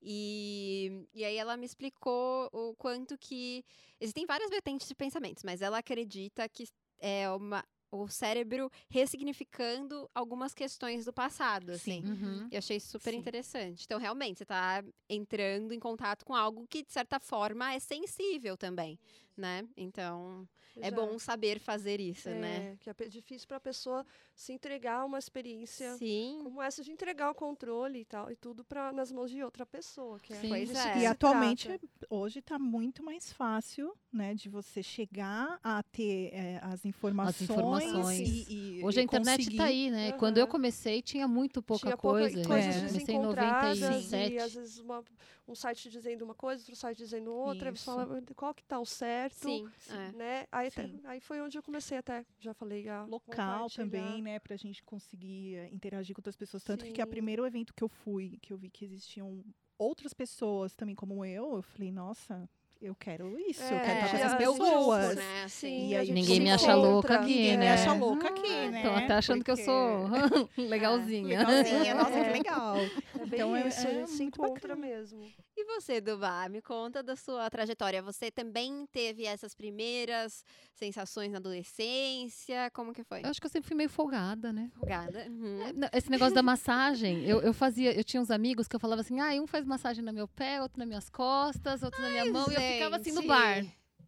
[0.02, 3.64] E, e aí ela me explicou o quanto que.
[4.00, 6.66] Existem várias vertentes de pensamentos, mas ela acredita que
[6.98, 12.02] é uma, o cérebro ressignificando algumas questões do passado, assim.
[12.04, 12.48] Uhum.
[12.50, 13.18] Eu achei super Sim.
[13.18, 13.84] interessante.
[13.84, 18.56] Então, realmente, você está entrando em contato com algo que, de certa forma, é sensível
[18.56, 18.98] também,
[19.36, 19.66] né?
[19.76, 20.96] Então, é Já.
[20.96, 22.72] bom saber fazer isso, né?
[22.72, 26.40] É, que é difícil para a pessoa se entregar a uma experiência Sim.
[26.42, 29.66] como essa de entregar o controle e tal e tudo para nas mãos de outra
[29.66, 30.48] pessoa, que é Sim.
[30.48, 30.92] Pois disso é.
[30.92, 31.86] que E atualmente, trata.
[32.08, 37.50] hoje está muito mais fácil, né, de você chegar a ter eh, as informações.
[37.50, 38.28] informações.
[38.48, 39.56] E, e- Hoje a e internet conseguir.
[39.58, 40.12] tá aí, né?
[40.12, 42.44] Quando eu comecei, tinha muito pouca Tinha pouca- coisa.
[42.48, 42.78] coisas É.
[42.78, 44.32] Eu comecei em desencontradas 97.
[44.34, 45.04] e às vezes uma-
[45.52, 47.84] um site dizendo uma coisa, outro site dizendo outra, aí você Isso.
[47.84, 49.70] fala qual que tá o certo, Sim.
[49.90, 50.12] é.
[50.12, 50.46] né?
[50.50, 51.00] Aí, até- Sim.
[51.04, 55.56] aí foi onde eu comecei até, já falei, a local também, né, pra gente conseguir
[55.56, 56.64] eh, interagir com outras pessoas.
[56.64, 57.10] Tanto que, que o Sim.
[57.10, 59.44] primeiro evento que eu fui, que eu vi que existiam
[59.78, 62.48] outras pessoas também como eu, eu falei, nossa,
[62.82, 65.04] eu quero isso, eu É, quero estar com e essas a- pessoas.
[65.06, 65.48] Grupo, né?
[65.48, 65.88] Sim, Assim.
[65.88, 67.72] E aí gente Ninguém me acha encontra, louca aqui, Ninguém me né?
[67.72, 68.76] acha louca aqui, Ah, né?
[68.78, 70.08] Estão até achando que eu Porque- sou
[70.68, 71.38] legalzinha.
[71.38, 72.32] Legalzinha, nossa, que É.
[72.32, 72.76] legal.
[72.76, 75.22] É bem Então, é- isso, a é gente se muito encontra mesmo.
[75.56, 78.02] E você, Dubá, me conta da sua trajetória.
[78.02, 82.70] Você também teve essas primeiras sensações na adolescência?
[82.72, 83.20] Como que foi?
[83.22, 84.70] Eu acho que eu sempre fui meio folgada, né?
[84.78, 85.26] Folgada?
[85.28, 85.60] Uhum.
[85.92, 89.02] É, Esse negócio da massagem, eu, eu fazia, eu tinha uns amigos que eu falava
[89.02, 92.24] assim, ah, um faz massagem no meu pé, outro nas minhas costas, outro na minha
[92.32, 93.64] mão, e eu ficava assim no bar.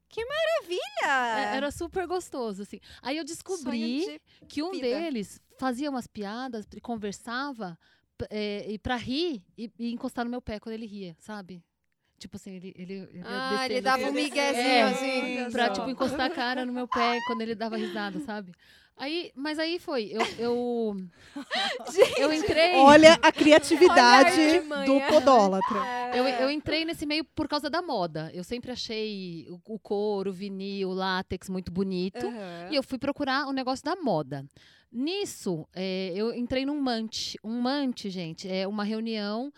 [0.08, 1.52] Que maravilha!
[1.52, 2.78] É, Era super gostoso, assim.
[3.02, 4.04] Aí eu descobri
[4.38, 4.86] de que um vida.
[4.86, 7.76] deles fazia umas piadas e conversava
[8.30, 11.64] é, e pra rir e, e encostar no meu pé quando ele ria, sabe?
[12.16, 12.72] Tipo assim, ele.
[12.76, 14.82] ele, ele Ah, ele descendo, dava um assim, miguezinho É,
[15.42, 15.50] assim.
[15.50, 18.52] pra, tipo, encostar a cara no meu pé quando ele dava risada, sabe?
[18.96, 20.96] Aí, mas aí foi, eu, eu,
[22.16, 25.06] eu entrei, Olha a criatividade Olha a do artimanha.
[25.08, 25.78] podólatra.
[26.14, 28.30] eu, eu entrei nesse meio por causa da moda.
[28.32, 32.24] Eu sempre achei o, o couro, o vinil, o látex muito bonito.
[32.24, 32.68] Aham.
[32.70, 34.46] E eu fui procurar o negócio da moda.
[34.92, 37.34] Nisso, é, eu entrei num MANT.
[37.42, 39.52] Um MANT, gente, é uma reunião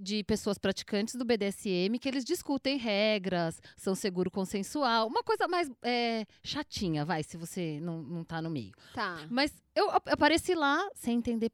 [0.00, 5.70] de pessoas praticantes do BDSM que eles discutem regras, são seguro consensual, uma coisa mais
[5.82, 8.72] é, chatinha, vai, se você não, não tá no meio.
[8.94, 9.26] Tá.
[9.30, 11.50] Mas eu ap- apareci lá sem entender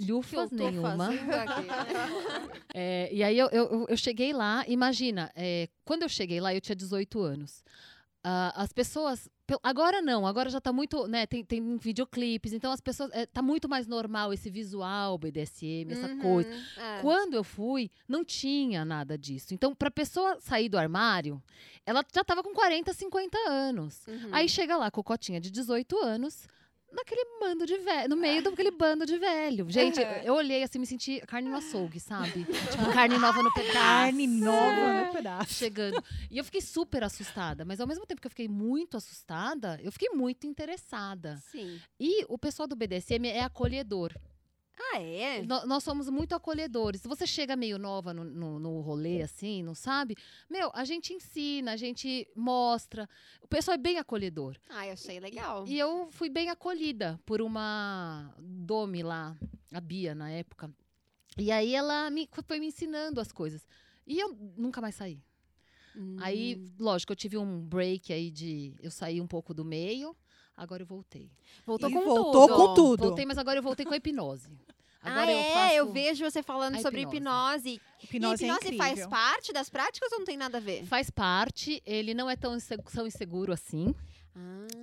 [0.00, 1.10] lhufas nenhuma.
[2.74, 6.60] É, e aí eu, eu, eu cheguei lá, imagina, é, quando eu cheguei lá, eu
[6.60, 7.64] tinha 18 anos.
[8.24, 9.28] Ah, as pessoas.
[9.46, 11.24] pe- Agora não, agora já tá muito, né?
[11.26, 13.10] Tem, tem videoclipes, então as pessoas.
[13.12, 16.48] É, tá muito mais normal esse visual BDSM, essa coisa.
[16.50, 17.00] Uhum, é.
[17.00, 19.54] Quando eu fui, não tinha nada disso.
[19.54, 21.40] Então, pra pessoa sair do armário,
[21.86, 24.06] ela já tava com 40, 50 anos.
[24.06, 24.28] Uhum.
[24.32, 26.46] Aí chega lá, Cocotinha de 18 anos,
[26.90, 29.66] naquele bando de velho, no meio daquele bando de velho.
[29.70, 30.22] Gente, Aham.
[30.24, 32.44] eu olhei assim, me senti carne no açougue, sabe?
[32.44, 33.72] tipo, carne nova no pedaço.
[33.72, 35.54] Carne nova no pedaço.
[35.54, 36.02] Chegando.
[36.30, 39.92] E eu fiquei super assustada, mas ao mesmo tempo que eu fiquei muito assustada, eu
[39.92, 41.36] fiquei muito interessada.
[41.50, 41.80] Sim.
[41.98, 44.12] E o pessoal do BDSM é acolhedor.
[44.80, 45.42] Ah, é?
[45.42, 47.00] No- nós somos muito acolhedores.
[47.00, 50.14] Se você chega meio nova no, no, no rolê, assim, não sabe?
[50.48, 53.08] Meu, a gente ensina, a gente mostra.
[53.42, 54.56] O pessoal é bem acolhedor.
[54.68, 55.66] Ah, eu achei legal.
[55.66, 59.36] E eu fui bem acolhida por uma Domi lá,
[59.72, 60.72] a Bia, na época.
[61.36, 63.66] E aí ela me, foi me ensinando as coisas.
[64.06, 65.20] E eu nunca mais saí.
[66.20, 66.72] Aí, Hum.
[66.78, 68.72] lógico, eu tive um break aí de.
[68.80, 70.16] Eu saí um pouco do meio,
[70.58, 71.30] agora eu voltei.
[71.64, 72.54] voltou E com voltou tudo.
[72.56, 73.04] com tudo.
[73.06, 74.50] Voltei, mas agora eu voltei com a hipnose.
[75.00, 75.52] Agora ah, eu é?
[75.54, 75.74] faço.
[75.74, 77.80] Eu vejo você falando a sobre hipnose.
[78.02, 79.08] Hipnose, e é hipnose faz incrível.
[79.08, 80.84] parte das práticas ou não tem nada a ver?
[80.84, 83.94] Faz parte, ele não é tão, inse- tão inseguro assim,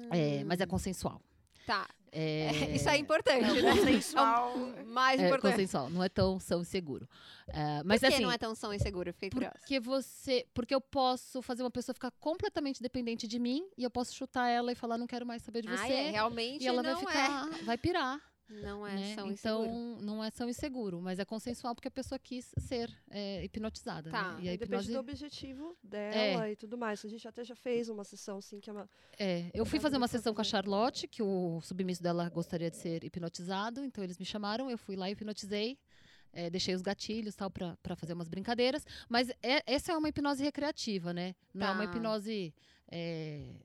[0.10, 1.22] Ah, é, mas é consensual.
[1.68, 1.86] Tá.
[2.18, 3.72] É, Isso é importante, É, né?
[3.76, 4.54] consensual.
[4.56, 5.52] É o mais é importante.
[5.52, 7.10] consensual, não é tão, tão inseguro.
[7.48, 9.12] É, mas Por que assim, não é tão são inseguro?
[9.12, 9.56] Fiquei curiosa.
[9.60, 10.48] Porque você.
[10.54, 14.48] Porque eu posso fazer uma pessoa ficar completamente dependente de mim e eu posso chutar
[14.48, 15.84] ela e falar, não quero mais saber de você.
[15.84, 17.50] Ah, é, realmente e ela não vai ficar.
[17.64, 18.22] Vai pirar.
[18.50, 18.62] É.
[18.62, 19.16] Não é né?
[19.16, 20.02] são Então, inseguro.
[20.06, 24.10] não é tão inseguro, mas é consensual porque a pessoa quis ser é, hipnotizada.
[24.12, 24.34] Tá.
[24.34, 24.44] Né?
[24.44, 24.94] E a Aí Depende hipnose.
[24.94, 27.04] do objetivo dela e tudo mais.
[27.04, 28.90] A gente até já fez uma sessão assim que é uma.
[29.18, 30.44] É, eu fui fazer um uma sessão com a.
[30.44, 34.96] Charlotte, que o submisso dela gostaria de ser hipnotizado, então eles me chamaram, eu fui
[34.96, 35.78] lá e hipnotizei.
[36.32, 38.86] é, deixei os gatilhos tal para fazer umas brincadeiras.
[39.10, 41.34] Mas é, essa é uma hipnose recreativa, né?
[41.54, 41.92] Não é uma Tá.
[41.94, 42.54] hipnose
[42.92, 43.56] é,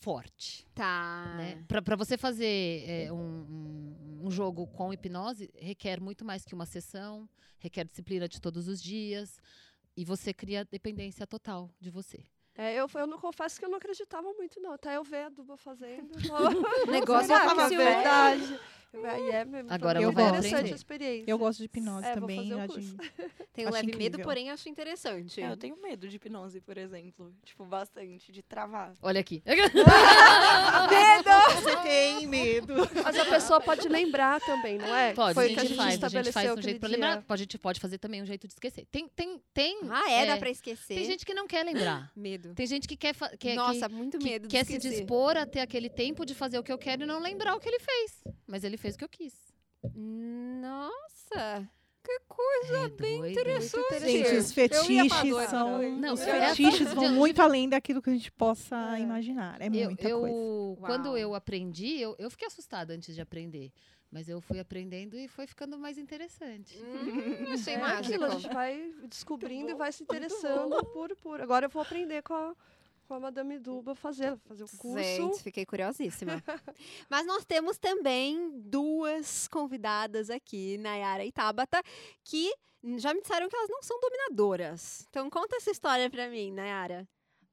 [0.00, 0.66] forte.
[0.74, 1.34] Tá.
[1.36, 1.64] Né?
[1.68, 7.28] Para você fazer é, um, um- jogo com hipnose, requer muito mais que uma sessão,
[7.58, 9.38] requer disciplina de todos os dias.
[9.96, 12.24] E você cria dependência total de você.
[12.56, 14.72] É, eu, eu não confesso que eu não acreditava muito, não.
[14.72, 16.10] Até eu ver a Duba fazendo.
[16.86, 17.94] O negócio é fácil, né?
[17.94, 18.60] verdade.
[18.92, 19.72] Aí é mesmo.
[19.72, 20.72] Agora foi ela bem vai interessante aprender.
[20.72, 21.30] a experiência.
[21.30, 22.36] Eu gosto de hipnose É, vou também.
[22.38, 22.96] fazer o já curso.
[23.52, 24.24] Tenho Acho leve medo, incrível.
[24.24, 25.40] porém acho interessante.
[25.40, 27.32] É, eu tenho medo de hipnose, por exemplo.
[27.44, 28.94] Tipo, bastante, de travar.
[29.02, 29.42] Olha aqui.
[31.54, 32.74] Você tem medo.
[33.04, 35.12] Mas a pessoa pode lembrar também, não é?
[35.12, 36.96] Pode, Foi a o que gente, faz, a gente estabeleceu faz um jeito pra dia.
[36.98, 37.22] lembrar.
[37.22, 38.86] Pode, a gente pode fazer também um jeito de esquecer.
[38.90, 39.80] Tem, tem, tem.
[39.90, 40.26] Ah, é?
[40.26, 40.94] Dá é, pra esquecer?
[40.94, 42.10] Tem gente que não quer lembrar.
[42.16, 42.54] Medo.
[42.54, 44.98] Tem gente que quer, quer, Nossa, que, muito que medo de quer se esquecer.
[44.98, 47.60] dispor a ter aquele tempo de fazer o que eu quero e não lembrar o
[47.60, 48.22] que ele fez.
[48.46, 49.34] Mas ele fez o que eu quis.
[50.60, 51.68] Nossa,
[52.02, 53.32] que coisa É bem doido.
[53.32, 54.00] interessante.
[54.00, 55.12] Gente, os fetiches
[55.50, 55.82] são.
[55.96, 59.00] Não, os é- fetiches vão muito além daquilo que a gente possa É.
[59.00, 59.60] imaginar.
[59.60, 60.80] É eu, muita eu- coisa.
[60.86, 61.18] quando Uau.
[61.18, 63.72] eu aprendi, eu, eu fiquei assustada antes de aprender.
[64.12, 66.76] Mas eu fui aprendendo e foi ficando mais interessante.
[66.82, 66.82] Hum,
[67.54, 68.40] achei É aquilo, a mágico.
[68.42, 71.40] gente vai descobrindo e vai se interessando por, por.
[71.40, 72.52] Agora eu vou aprender com a,
[73.10, 75.02] com a Madame Duba fazer, fazer o curso.
[75.02, 76.34] Gente, fiquei curiosíssima.
[77.10, 81.82] Mas nós temos também duas convidadas aqui, Nayara e Tabata,
[82.22, 82.54] que
[82.98, 85.04] já me disseram que elas não são dominadoras.
[85.08, 87.08] Então conta essa história pra mim, Nayara.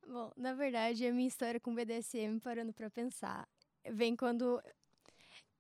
[0.08, 3.50] Bom, na verdade, a minha história com BDSM, parando pra pensar,
[3.90, 4.62] vem quando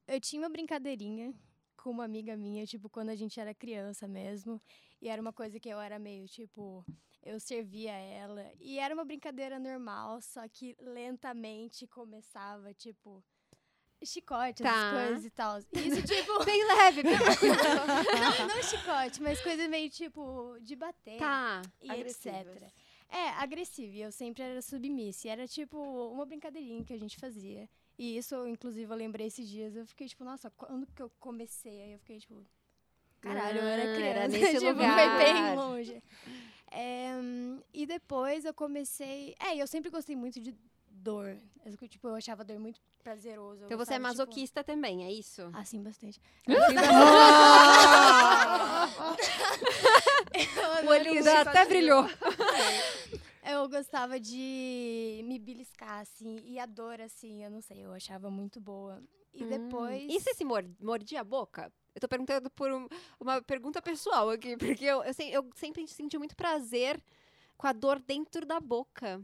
[0.08, 1.34] eu tinha uma brincadeirinha
[1.76, 4.62] com uma amiga minha, tipo, quando a gente era criança mesmo.
[5.02, 6.86] E era uma coisa que eu era meio, tipo,
[7.28, 8.46] eu servia ela.
[8.60, 13.24] E era uma brincadeira normal, só que lentamente começava, tipo,
[14.04, 14.70] chicote, Tá.
[14.70, 15.60] essas coisas e tal.
[15.60, 17.13] Isso, tipo, Bem leve, bem
[18.40, 21.62] não, não chicote, mas coisa meio, tipo, de bater Tá.
[21.82, 22.56] e Agressivas.
[22.58, 22.72] etc.
[23.10, 23.96] É, agressiva.
[23.96, 25.28] e Eu sempre era submissa.
[25.28, 25.78] E era tipo
[26.12, 27.70] uma brincadeirinha que a gente fazia.
[27.98, 29.76] E isso, inclusive, eu lembrei esses dias.
[29.76, 31.82] Eu fiquei tipo, nossa, quando que eu comecei?
[31.84, 32.46] Aí eu fiquei tipo,
[33.22, 34.28] caralho, eu Ah, era era criança.
[34.38, 35.18] nesse tipo, lugar.
[35.18, 36.04] foi bem longe.
[36.71, 37.12] É,
[37.73, 39.36] e depois eu comecei.
[39.39, 40.56] É, eu sempre gostei muito de
[40.89, 41.38] dor.
[41.65, 43.65] Eu, tipo, eu achava dor muito prazeroso.
[43.65, 45.49] Então você é tipo, masoquista também, é isso?
[45.53, 46.19] Assim, bastante.
[50.84, 52.06] o olhinho já até brilhou.
[53.49, 58.30] Eu gostava de me beliscar, assim, e a dor, assim, eu não sei, eu achava
[58.30, 59.01] muito boa.
[59.34, 60.03] E depois.
[60.03, 60.08] Hum.
[60.10, 61.71] E você se mor- mordia a boca?
[61.98, 62.88] Eu tô perguntando por um-
[63.20, 67.02] uma pergunta pessoal aqui, porque eu, eu, eu sempre senti muito prazer
[67.58, 69.20] com a dor dentro da boca.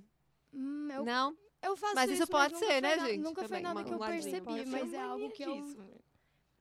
[0.52, 1.38] Hum, eu, Não?
[1.62, 3.22] eu faço Mas isso pode nunca ser, né, na- gente?
[3.22, 5.54] Nunca foi nada uma- que eu um percebi, Pode ser mas é algo que eu,
[5.62, 5.78] disso.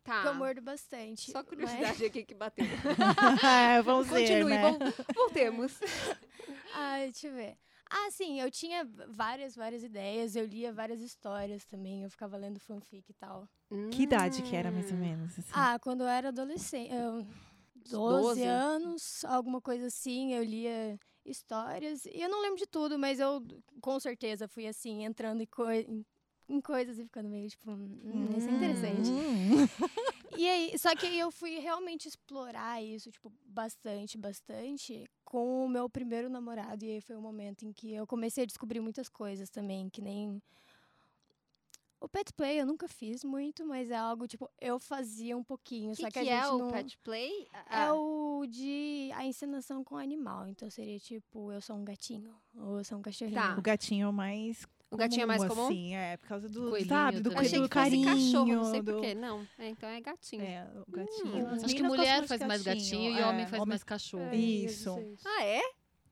[0.05, 0.20] Tá.
[0.20, 1.31] que eu mordo bastante.
[1.31, 2.66] Só mas- curiosidade aqui que bateu.
[3.79, 4.62] É, vamos ver, Continue, né?
[4.70, 4.79] vol-
[5.14, 5.81] voltemos.
[6.75, 7.57] Ai, deixa eu ver.
[7.94, 12.59] Ah, sim, eu tinha várias, várias ideias, eu lia várias histórias também, eu ficava lendo
[12.59, 13.46] fanfic e tal.
[13.90, 15.00] Que idade que era, mais ou Hum.
[15.00, 15.38] menos?
[15.38, 15.50] assim?
[15.52, 17.26] Ah, quando eu era adolescente, eu,
[17.90, 18.40] 12?
[18.40, 22.07] 12 anos, alguma coisa assim, eu lia histórias.
[22.07, 23.42] E eu não lembro de tudo, mas eu
[23.83, 26.02] com certeza fui assim, entrando em,
[26.54, 29.10] em- coisas e ficando meio tipo, hum, isso é interessante.
[29.10, 29.66] Hum.
[30.36, 35.68] E aí, só que aí eu fui realmente explorar isso, tipo, bastante, bastante, com o
[35.68, 36.84] meu primeiro namorado.
[36.84, 40.00] E aí foi o momento em que eu comecei a descobrir muitas coisas também, que
[40.00, 40.42] nem.
[42.00, 45.92] O pet play eu nunca fiz muito, mas é algo, tipo, eu fazia um pouquinho.
[45.92, 46.70] O que, só que, que a é gente o não...
[46.72, 47.46] pet play?
[47.52, 50.48] É Ah, o de a encenação com animal.
[50.48, 53.40] Então seria tipo, eu sou um gatinho, ou eu sou um cachorrinho.
[53.40, 53.56] Tá.
[53.56, 54.66] O gatinho é o mais.
[54.92, 55.66] O gatinho é mais comum?
[55.66, 56.68] Assim, é, por causa do.
[56.68, 57.33] Coelhinho sabe, do.
[57.33, 58.07] Eu achei do que carinho.
[58.07, 58.92] cachorro, não sei do...
[58.92, 59.14] porquê.
[59.14, 60.42] Não, é, então é gatinho.
[60.42, 61.48] É, o gatinho.
[61.48, 64.24] As Acho que mulher faz mais gatinho e é, homem faz mais cachorro.
[64.31, 64.94] É, Isso.
[65.24, 65.62] Ah, é?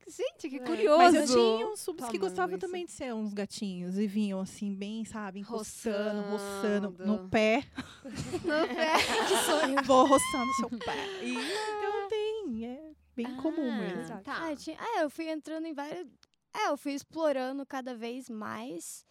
[0.09, 0.59] Gente, que É.
[0.61, 0.99] curioso.
[0.99, 2.67] Mas eu tinha uns subs que Tomando gostavam isso.
[2.67, 7.07] também de ser uns gatinhos e vinham assim, bem, sabe, encostando, roçando Roçando.
[7.07, 7.63] no pé.
[8.03, 9.77] que sonho.
[9.85, 11.23] Vou roçando seu pé.
[11.23, 14.21] E, então tem, é bem comum Ah, mesmo.
[14.23, 14.49] Tá.
[14.49, 16.07] Ah, tinha- é, eu fui entrando em várias.
[16.53, 19.05] É, eu fui explorando cada vez mais.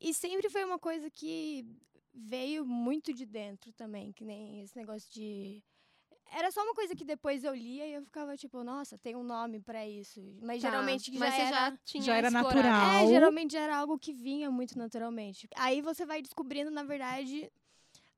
[0.00, 1.64] E sempre foi uma coisa que
[2.12, 5.62] veio muito de dentro também, que nem esse negócio de.
[6.34, 9.22] Era só uma coisa que depois eu lia e eu ficava tipo, nossa, tem um
[9.22, 10.20] nome pra isso.
[10.40, 10.70] Mas Tá.
[10.70, 11.50] geralmente já Mas você era.
[11.70, 12.56] já tinha Já era explorado.
[12.56, 13.04] natural.
[13.04, 15.46] É, geralmente já era algo que vinha muito naturalmente.
[15.56, 17.52] Aí você vai descobrindo, na verdade,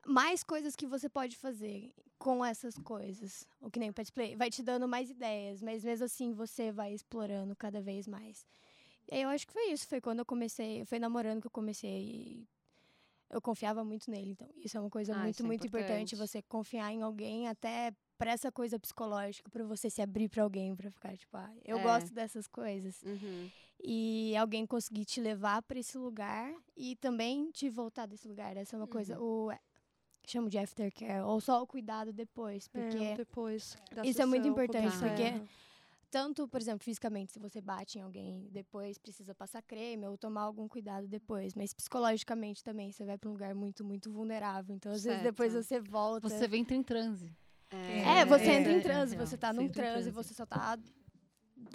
[0.07, 3.47] mais coisas que você pode fazer com essas coisas.
[3.61, 4.37] O que nem o Pet Play.
[4.37, 8.47] Vai te dando mais ideias, mas mesmo assim você vai explorando cada vez mais.
[9.11, 9.87] E aí eu acho que foi isso.
[9.87, 10.85] Foi quando eu comecei.
[10.87, 11.91] Foi namorando que eu comecei.
[11.91, 12.49] E
[13.31, 14.31] eu confiava muito nele.
[14.31, 16.15] Então, isso é uma coisa Ah, muito, é muito importante.
[16.15, 16.17] importante.
[16.17, 20.75] Você confiar em alguém até pra essa coisa psicológica, pra você se abrir pra alguém,
[20.77, 21.83] pra ficar tipo, ah, eu É.
[21.83, 23.03] gosto dessas coisas.
[23.03, 23.51] Uhum.
[23.83, 28.57] E alguém conseguir te levar pra esse lugar e também te voltar desse lugar.
[28.57, 29.51] Essa é uma coisa, o
[30.27, 34.97] chamo de aftercare, ou só o cuidado depois, porque É, depois Isso é muito importante,
[34.97, 35.49] porque- encerra.
[36.15, 40.43] Tanto, por exemplo, fisicamente, se você bate em alguém, depois precisa passar creme ou tomar
[40.43, 44.77] algum cuidado depois, mas psicologicamente também, você vai pra um lugar muito, muito vulnerável.
[44.77, 45.65] Então, às vezes depois Certo.
[45.65, 46.29] você volta.
[46.29, 47.37] Você entra em transe.
[47.69, 50.11] É, você É, entra em é, transe, é, você tá você num transe, transe.
[50.13, 50.79] você só tá.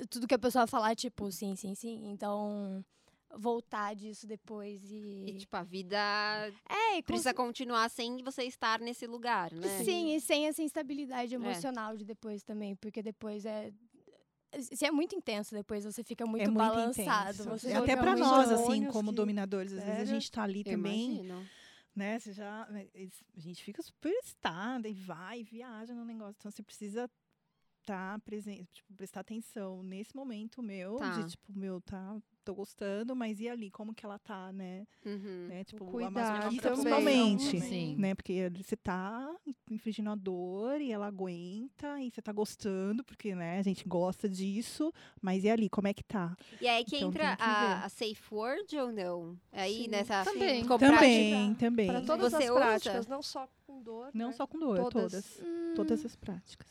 [0.10, 2.10] Tudo que a pessoa falar, tipo, sim, sim, sim.
[2.10, 2.82] Então,
[3.36, 5.26] voltar disso depois e.
[5.28, 5.98] E, tipo, a vida
[6.70, 9.68] é, precisa continuar sem você estar nesse lugar, né?
[9.84, 13.74] Sim, e sem essa instabilidade emocional de depois também, porque depois é.
[14.60, 17.34] Se é muito intenso depois, você fica muito, é muito balançado.
[17.44, 17.50] intenso.
[17.50, 20.32] Você E fica até pra muito- nós, assim, como que- dominadores, às vezes a gente
[20.32, 21.46] tá ali também, imagino.
[21.96, 22.20] né?
[22.20, 22.64] Você já.
[22.64, 26.36] A gente fica super estada e vai, viaja no negócio.
[26.40, 27.10] Então você precisa
[27.82, 31.10] estar presente, tipo, prestar atenção nesse momento meu, Tá.
[31.22, 34.86] de tipo, meu, tá, tô gostando, mas e ali, como que ela tá, né?
[35.06, 35.48] Uhum.
[35.50, 35.64] né?
[35.64, 36.84] Tipo, a cuidado masoquista também.
[37.38, 37.62] principalmente.
[37.62, 37.96] Sim.
[37.98, 38.16] Né?
[38.16, 39.36] Porque você tá
[39.70, 44.28] infligindo a dor e ela aguenta e você tá gostando, porque né, a gente gosta
[44.28, 46.36] disso, mas e ali, como é que tá?
[46.60, 49.38] E aí que Então, entra que a, a safe word ou não?
[49.52, 49.88] Aí Sim.
[49.90, 50.66] nessa Também.
[50.66, 51.88] Também, também.
[51.88, 52.60] Para todas Você as usa?
[52.60, 54.10] práticas, não só com dor.
[54.14, 54.34] Não né?
[54.34, 55.12] só com dor, Todas.
[55.12, 55.42] todas.
[55.44, 56.68] Hum, Todas as práticas.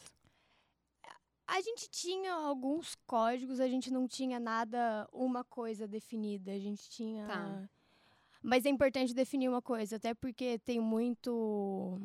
[1.48, 6.52] A gente tinha alguns códigos, a gente não tinha nada, uma coisa definida.
[6.52, 7.26] A gente tinha.
[7.26, 7.68] Tá.
[8.42, 11.98] Mas é importante definir uma coisa, até porque tem muito.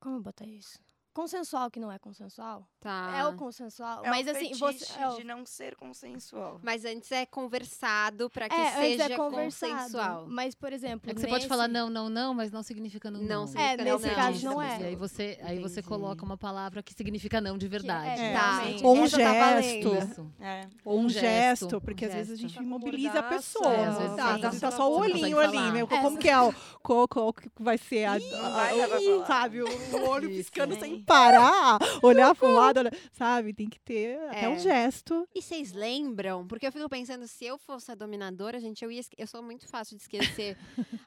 [0.00, 0.78] Como eu botar isso?
[1.12, 2.66] Consensual que não é consensual.
[2.80, 3.12] Tá.
[3.18, 4.04] É o consensual.
[4.04, 4.86] É mas um assim, você.
[4.98, 6.60] É, o- de não ser consensual.
[6.62, 9.72] Mas antes é conversado pra que é, antes seja é conversado.
[9.74, 10.26] consensual.
[10.28, 11.10] Mas, por exemplo.
[11.10, 13.46] É que você pode falar nesse- não, não, não, mas não significa não, Não não.
[13.48, 14.14] significa É, nesse não.
[14.14, 14.80] caso não é.
[14.80, 18.20] E aí você, aí você coloca uma palavra que significa não de verdade.
[18.20, 18.60] é, Tá.
[18.84, 20.32] Ou um essa tá gesto.
[20.40, 20.68] É.
[20.84, 23.72] Ou um Um gesto, porque um às vezes a gente Tá imobiliza a pessoa.
[23.74, 25.86] é, às vezes tá, tá, tá não só o olhinho ali, meu.
[25.90, 28.16] É, Como que é o qual, vai ser a,
[29.26, 33.52] sabe, o olho piscando sem parar, olhar pro lado, olhar- sabe?
[33.52, 34.48] Tem que ter até É.
[34.48, 35.26] um gesto.
[35.34, 36.46] E vocês lembram?
[36.46, 39.02] Porque eu fico pensando, se eu fosse a dominadora, gente, eu ia.
[39.18, 40.56] Eu sou muito fácil de esquecer.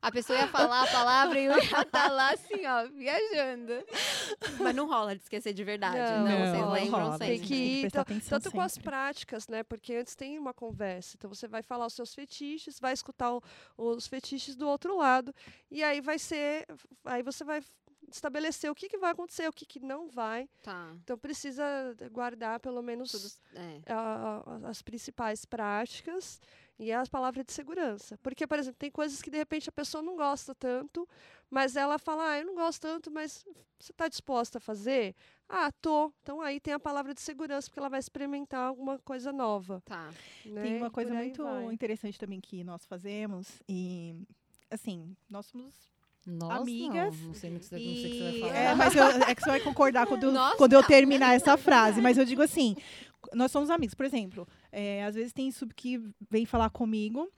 [0.01, 3.73] a pessoa ia falar a palavra e eu ia estar lá assim, ó, viajando.
[4.59, 5.97] Mas não rola de esquecer de verdade.
[5.97, 7.17] Não, Não, vocês não lembram rola.
[7.17, 7.27] sempre.
[7.27, 9.63] Tem que Tem que ir, tanto com as práticas, né?
[9.63, 11.15] Porque antes tem uma conversa.
[11.17, 13.41] Então você vai falar os seus fetiches, vai escutar o-
[13.77, 15.33] os fetiches do outro lado.
[15.71, 16.65] E aí vai ser.
[17.05, 17.61] Aí você vai
[18.15, 20.47] estabelecer o que, que vai acontecer, o que, que não vai.
[20.61, 20.93] Tá.
[21.03, 21.63] Então precisa
[22.11, 23.27] guardar pelo menos Tudo.
[23.55, 23.81] É.
[23.91, 26.39] a- a- as principais práticas
[26.79, 28.17] e as palavras de segurança.
[28.23, 31.07] Porque, por exemplo, tem coisas que de repente a pessoa não gosta tanto,
[31.49, 33.45] mas ela fala, ah, eu não gosto tanto, mas
[33.79, 35.15] você está disposta a fazer?
[35.47, 36.11] Ah, tô.
[36.23, 39.81] Então aí tem a palavra de segurança, porque ela vai experimentar alguma coisa nova.
[39.85, 40.11] Tá.
[40.45, 40.61] né?
[40.63, 41.71] Tem uma E coisa muito vai.
[41.73, 44.15] interessante também que nós fazemos e
[44.71, 45.92] assim, nós somos
[46.25, 48.55] Nós Amigas Não, não sei, não sei, não sei o que você vai E- falar.
[48.55, 50.87] é, mas eu- é que você vai concordar quando, Nossa, quando eu não.
[50.87, 52.01] terminar essa frase.
[52.01, 52.75] Mas eu digo assim,
[53.33, 53.93] nós somos amigos.
[53.93, 57.29] Por exemplo, é, às vezes tem sub que vem falar comigo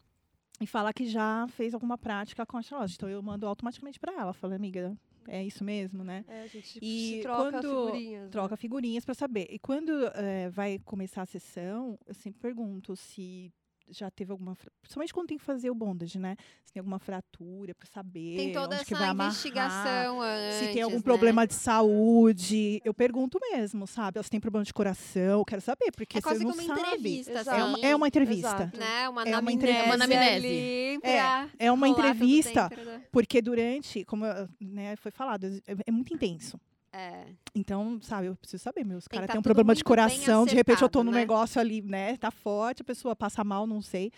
[0.62, 2.94] e fala que já fez alguma prática com a Charlotte.
[2.96, 4.34] Então eu mando automaticamente para ela.
[4.34, 4.96] Falo, amiga,
[5.28, 6.24] é isso mesmo, né?
[6.28, 8.24] É, a gente E se troca quando figurinhas.
[8.26, 8.30] né?
[8.30, 9.48] Troca figurinhas para saber.
[9.50, 13.52] E quando eh, vai começar a sessão, eu sempre pergunto se
[13.90, 16.36] já teve alguma, principalmente quando tem que fazer o bondage, né?
[16.64, 19.32] Se tem alguma fratura para saber Tem toda onde que vai amarrar.
[19.32, 21.02] investigação antes, Se tem algum né?
[21.04, 24.18] problema de saúde, eu pergunto mesmo, sabe?
[24.18, 26.80] Elas têm problema de coração, eu quero saber, porque É você não sabe.
[26.82, 27.50] entrevista, Exato.
[27.50, 27.60] assim.
[27.60, 28.48] É uma, é uma entrevista.
[28.64, 28.78] Exato.
[28.80, 29.10] Né?
[29.10, 30.24] Uma É uma anamnese entre- uma anamnese.
[30.48, 32.70] ali É, pra É uma entrevista,
[33.12, 34.26] porque durante, como
[34.60, 36.60] né, foi falado, é, é muito intenso.
[36.96, 37.26] É.
[37.54, 40.56] Então, sabe, eu preciso saber, meus caras tá têm um tudo problema de coração, de
[40.56, 41.20] repente eu tô num né?
[41.20, 44.12] negócio ali, né, tá forte, a pessoa passa mal, não sei.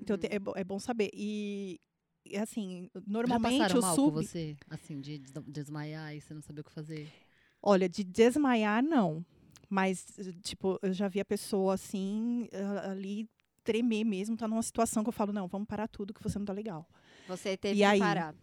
[0.00, 0.52] Então Uhum.
[0.56, 1.10] é, é bom saber.
[1.14, 1.80] E,
[2.40, 4.56] assim, Já normalmente passaram o mal sub, com você?
[4.68, 7.08] Assim, de des- desmaiar e você não saber o que fazer?
[7.62, 9.24] olha, de desmaiar não,
[9.70, 10.04] mas
[10.42, 12.48] tipo, eu já vi a pessoa assim,
[12.90, 13.28] ali
[13.62, 16.46] tremer mesmo, tá numa situação que eu falo, não, vamos parar tudo que você não
[16.46, 16.86] tá legal.
[17.26, 17.98] Você teve E que aí?
[17.98, 18.34] parar.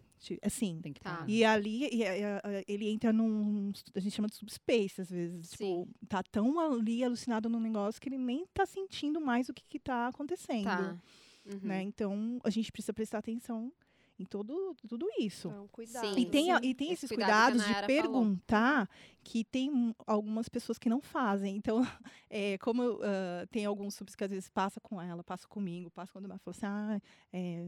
[0.42, 1.24] Assim, Tem que Tá.
[1.26, 3.72] E ali e, e, ele entra num.
[3.94, 5.48] A gente chama de subspace, às vezes.
[5.48, 5.84] Sim.
[5.84, 9.64] Tipo, tá tão ali alucinado num negócio que ele nem tá sentindo mais o que,
[9.68, 10.64] que tá acontecendo.
[10.64, 10.98] Tá.
[11.44, 11.60] Uhum.
[11.62, 11.82] Né?
[11.82, 13.72] Então a gente precisa prestar atenção
[14.18, 15.48] em todo, tudo isso.
[15.48, 16.14] Então, cuidado.
[16.14, 16.20] Sim.
[16.20, 16.58] E tem, Sim.
[16.62, 18.02] e tem Esse esses cuidado cuidados de Nayara falou.
[18.02, 18.90] perguntar
[19.24, 21.56] que tem um- algumas pessoas que não fazem.
[21.56, 21.78] Então,
[22.30, 26.12] é, como ah, tem alguns subs que às vezes passa com ela, passa comigo, passa
[26.12, 27.00] quando ela fala assim, ah,
[27.32, 27.64] é,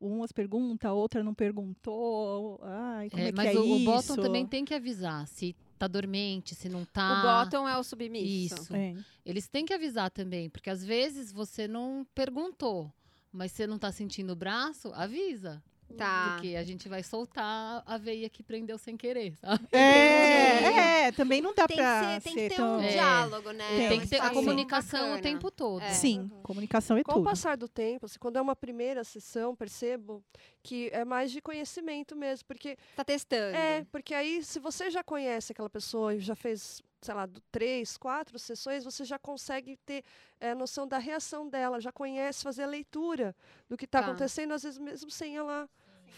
[0.00, 3.76] umas perguntam, a outra não perguntou, ai, como é, É, que mas é o, o
[3.76, 3.84] isso?
[3.84, 5.26] bottom também tem que avisar.
[5.28, 7.18] Se tá dormente, se não tá.
[7.20, 8.54] O bottom é o submisso.
[8.62, 8.74] Isso.
[8.74, 8.94] É.
[9.24, 12.92] Eles têm que avisar também, porque às vezes você não perguntou,
[13.32, 15.62] mas você não tá sentindo o braço, avisa.
[15.96, 16.32] Tá.
[16.34, 19.66] Porque a gente vai soltar a veia que prendeu sem querer, sabe?
[19.72, 22.78] É, é, também não dá Tem pra que, ser, tem que ter tão...
[22.78, 22.88] um É.
[22.88, 23.68] diálogo, né?
[23.76, 25.18] Tem Tem que ter a comunicação bacana.
[25.18, 25.82] o tempo todo.
[25.82, 25.90] É.
[25.90, 27.24] Sim, comunicação é Com o tudo.
[27.24, 30.22] passar do tempo, assim, quando é uma primeira sessão, percebo
[30.62, 33.56] que é mais de conhecimento mesmo, porque Tá testando.
[33.56, 37.40] é, porque aí se você já conhece aquela pessoa e já fez, sei lá, do-
[37.52, 40.02] três, quatro sessões, você já consegue ter
[40.40, 43.34] é, noção da reação dela, já conhece fazer a leitura
[43.68, 44.08] do que está Tá.
[44.08, 45.68] acontecendo, às vezes mesmo sem ela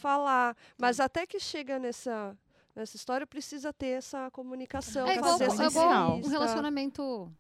[0.01, 0.57] falar.
[0.79, 2.37] Mas até que chega nessa
[2.75, 7.33] nessa história precisa ter essa comunicação, É igual, essa é igual um relacionamento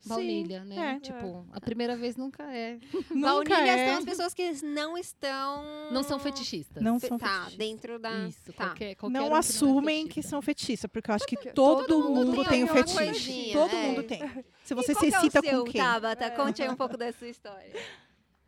[0.00, 0.08] Sim.
[0.10, 0.96] baunilha, né?
[0.96, 1.00] É.
[1.00, 2.78] Tipo, a primeira vez nunca é.
[3.10, 3.88] Nunca Baunilhas é.
[3.88, 5.64] são as pessoas que não estão.
[5.90, 6.82] Não são fetichistas.
[6.82, 7.56] Não Fe- são Tá, fetichistas.
[7.56, 8.28] dentro da.
[8.28, 8.66] Isso, tá.
[8.66, 10.30] qualquer, qualquer um Não que é assumem que fetichista.
[10.30, 12.96] são fetichistas, porque eu acho que todo, todo mundo mundo tem tem um fetiche.
[12.98, 13.82] coisinha, Todo é.
[13.86, 14.44] mundo tem.
[14.62, 15.80] Se você se que é o excita seu, com quem?
[15.80, 16.30] Tabata?
[16.32, 17.72] Conte aí um pouco da sua história.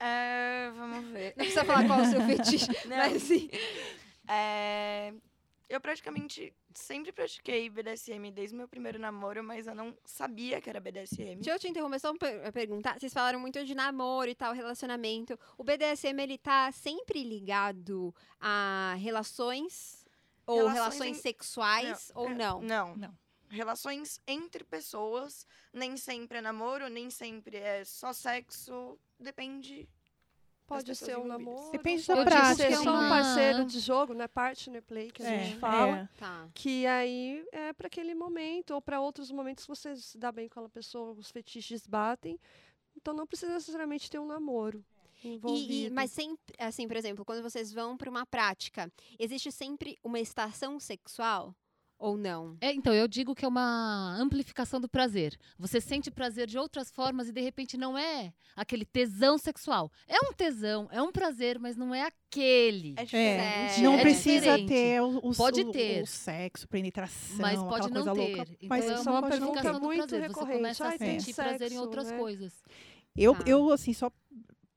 [0.01, 1.29] É, vamos ver.
[1.37, 2.97] Não precisa falar qual é o seu fetiche, Não.
[2.97, 3.49] mas sim.
[4.27, 5.13] É,
[5.69, 10.71] eu praticamente sempre pratiquei BDSM desde o meu primeiro namoro, mas eu não sabia que
[10.71, 11.37] era BDSM.
[11.37, 12.99] Deixa eu te interromper só pra perguntar.
[12.99, 15.39] Vocês falaram muito de namoro e tal, relacionamento.
[15.57, 20.05] O BDSM, ele tá sempre ligado a relações?
[20.47, 22.61] Ou Relações relações em- sexuais, ou é, não?
[22.63, 22.97] Não.
[22.97, 23.15] Não.
[23.51, 29.89] Relações entre pessoas, nem sempre é namoro, nem sempre é só sexo, depende.
[30.67, 31.39] Pode ser um envolvidas.
[31.47, 31.73] namoro.
[31.73, 32.85] Depende pode da prática, ser assim.
[32.85, 34.29] só um uma- parceiro de jogo, né?
[34.29, 35.97] Partner play que a É, gente fala.
[36.01, 36.09] é.
[36.19, 36.49] Tá.
[36.53, 40.47] Que aí é para aquele momento ou para outros momentos que você se dá bem
[40.47, 42.39] com aquela pessoa, os fetiches batem.
[42.95, 44.85] Então não precisa necessariamente ter um namoro
[45.25, 45.73] envolvido.
[45.73, 49.99] E, e- mas sempre, assim, por exemplo, quando vocês vão para uma prática, existe sempre
[50.05, 51.55] uma estação sexual?
[51.99, 52.57] Ou não?
[52.61, 55.37] É, então, eu digo que é uma amplificação do prazer.
[55.59, 59.91] Você sente prazer de outras formas e de repente não é aquele tesão sexual.
[60.07, 62.95] É um tesão, é um prazer, mas não é aquele.
[62.97, 63.81] É É, diferente.
[63.83, 64.69] não É precisa diferente.
[64.69, 66.03] ter o, o, Pode o- ter.
[66.05, 68.37] o sexo, penetração, Mas pode aquela não coisa ter.
[68.37, 68.53] louca.
[68.53, 70.21] Então Mas é é uma amplificação do muito prazer.
[70.21, 70.57] Você recorrente.
[70.57, 72.17] começa a Ai, sentir prazer em outras né?
[72.17, 72.53] coisas.
[73.17, 73.43] Eu, Tá.
[73.45, 74.09] eu, assim, só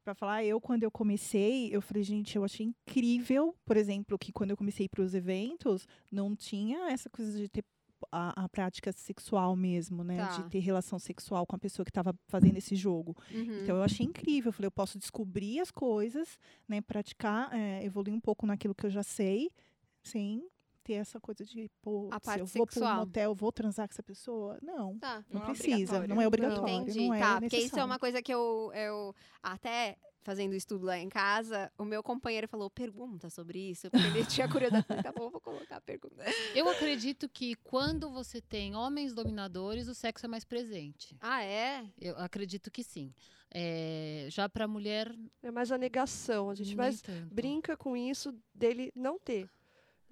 [0.03, 4.31] pra falar, eu, quando eu comecei, eu falei, gente, eu achei incrível, por exemplo, que
[4.31, 7.63] quando eu comecei para os eventos, não tinha essa coisa de ter
[8.11, 10.17] a, a prática sexual mesmo, né?
[10.17, 10.37] Tá.
[10.37, 13.15] De ter relação sexual com a pessoa que estava fazendo esse jogo.
[13.31, 13.61] Uhum.
[13.61, 14.49] Então, eu achei incrível.
[14.49, 16.81] Eu falei, eu posso descobrir as coisas, né?
[16.81, 19.51] Praticar, é, evoluir um pouco naquilo que eu já sei,
[20.03, 20.43] sem
[20.83, 22.95] ter essa coisa de, pô, A se parte eu vou para sexual.
[22.95, 24.57] um motel, vou transar com essa pessoa.
[24.61, 25.23] Não, Tá.
[25.29, 25.73] não, Não é precisa.
[25.97, 26.07] obrigatório.
[26.15, 26.73] Não é obrigatório.
[26.75, 27.33] Entendi, não é tá.
[27.39, 27.85] Porque isso é necessário.
[27.85, 32.69] uma coisa que eu, eu até fazendo estudo lá em casa, o meu companheiro falou,
[32.69, 34.85] pergunta sobre isso, porque ele tinha curiosidade.
[35.03, 36.23] Tá bom, vou colocar a pergunta.
[36.53, 41.17] Eu acredito que quando você tem homens dominadores, o sexo é mais presente.
[41.19, 41.83] Ah, é?
[41.99, 43.11] Eu acredito que sim.
[43.53, 46.49] É, já para mulher, É mais a negação.
[46.51, 47.33] A gente mais tanto.
[47.33, 49.49] brinca com isso dele não ter.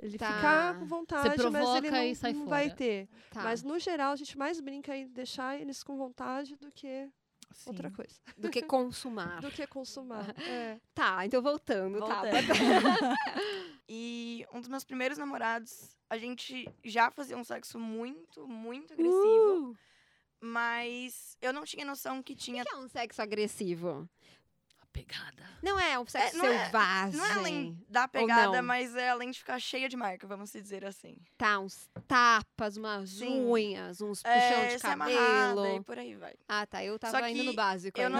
[0.01, 0.33] Ele Tá.
[0.33, 3.09] ficar com vontade, mas ele provoca não, e sai não vai ter.
[3.31, 3.43] Tá.
[3.43, 7.09] Mas no geral a gente mais brinca em deixar eles com vontade do que
[7.51, 7.69] Sim.
[7.69, 8.15] outra coisa.
[8.37, 9.41] Do que consumar.
[9.41, 10.33] Do que consumar.
[10.39, 10.79] É.
[10.93, 12.21] Tá, então voltando, tá.
[12.21, 12.47] Voltando.
[13.91, 19.71] E um dos meus primeiros namorados, a gente já fazia um sexo muito, muito agressivo.
[19.71, 19.77] Uh,
[20.39, 22.63] Mas eu não tinha noção que o tinha.
[22.63, 24.07] que é um sexo agressivo?
[24.79, 25.38] a pegada.
[25.61, 27.17] Não é um sexo não é- selvagem.
[27.19, 28.63] Não é além da pegada, não?
[28.63, 31.17] mas é além de ficar cheia de marca, vamos dizer assim.
[31.37, 33.45] Tá, uns tapas, umas Sim.
[33.45, 35.75] unhas, uns puxão É, de ser amarrada cabelo.
[35.75, 36.35] e por aí vai.
[36.47, 36.83] Ah, tá.
[36.83, 37.99] Eu tava Só indo no que básico.
[37.99, 38.19] eu não-?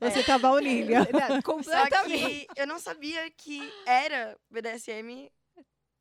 [0.00, 1.00] Você é tá baunilha.
[1.12, 2.46] Não, Só Completamente.
[2.54, 5.30] que eu não sabia que era BDSM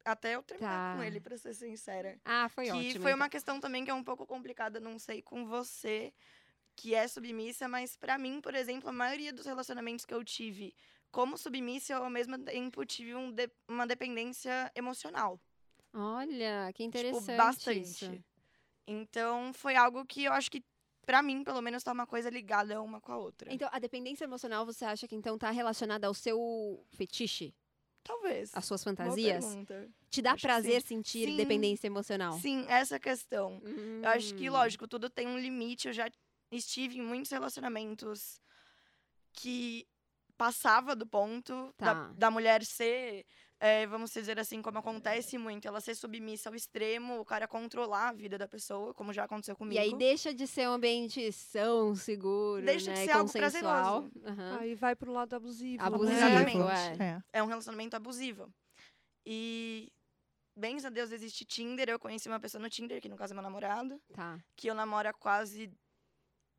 [0.04, 0.98] até eu terminar Tá.
[0.98, 2.18] com ele, pra ser sincera.
[2.24, 2.92] Ah, foi que ótimo.
[3.02, 3.16] foi então.
[3.16, 6.14] uma questão também que é um pouco complicada, não sei com você,
[6.76, 10.76] que é submissa, mas pra mim, por exemplo, a maioria dos relacionamentos que eu tive
[11.12, 15.40] como submissa, eu ao mesmo tempo tive um de- uma dependência emocional.
[15.94, 17.22] Olha, que interessante.
[17.26, 17.80] tipo, bastante.
[17.82, 18.24] isso.
[18.88, 20.64] Então, foi algo que eu acho que
[21.06, 23.54] pra mim, pelo menos, tá uma coisa ligada uma com a outra.
[23.54, 27.54] Então, a dependência emocional, você acha que então tá relacionada ao seu fetiche?
[28.04, 28.52] Talvez.
[28.56, 29.46] Às suas fantasias?
[30.10, 31.38] Te dá Acho prazer sentir Sim.
[31.38, 32.38] dependência emocional?
[32.40, 33.62] Sim, essa questão.
[34.04, 34.54] Eu acho que, Hum.
[34.54, 35.88] lógico, tudo tem um limite.
[35.88, 36.08] Eu já
[36.52, 38.40] estive em muitos relacionamentos
[39.34, 39.88] que
[40.38, 42.14] passava do ponto da, Tá.
[42.18, 43.26] da mulher ser,
[43.60, 48.10] é, vamos dizer assim, como acontece muito, ela ser submissa ao extremo, o cara controlar
[48.10, 49.76] a vida da pessoa, como já aconteceu comigo.
[49.76, 52.98] E aí deixa de ser um ambiente são, seguro, Deixa né?
[53.00, 54.12] de ser algo prazeroso.
[54.26, 54.58] Aham.
[54.60, 55.82] Aí vai pro lado abusivo.
[55.82, 55.88] né?
[55.88, 57.02] Abusivo, Exatamente.
[57.02, 57.06] é.
[57.06, 57.40] É.
[57.40, 58.54] É um relacionamento abusivo.
[59.26, 59.90] E
[60.58, 61.90] bens a Deus existe Tinder.
[61.90, 64.38] Eu conheci uma pessoa no Tinder, que no caso é meu namorado, Tá.
[64.56, 65.72] que eu namoro há quase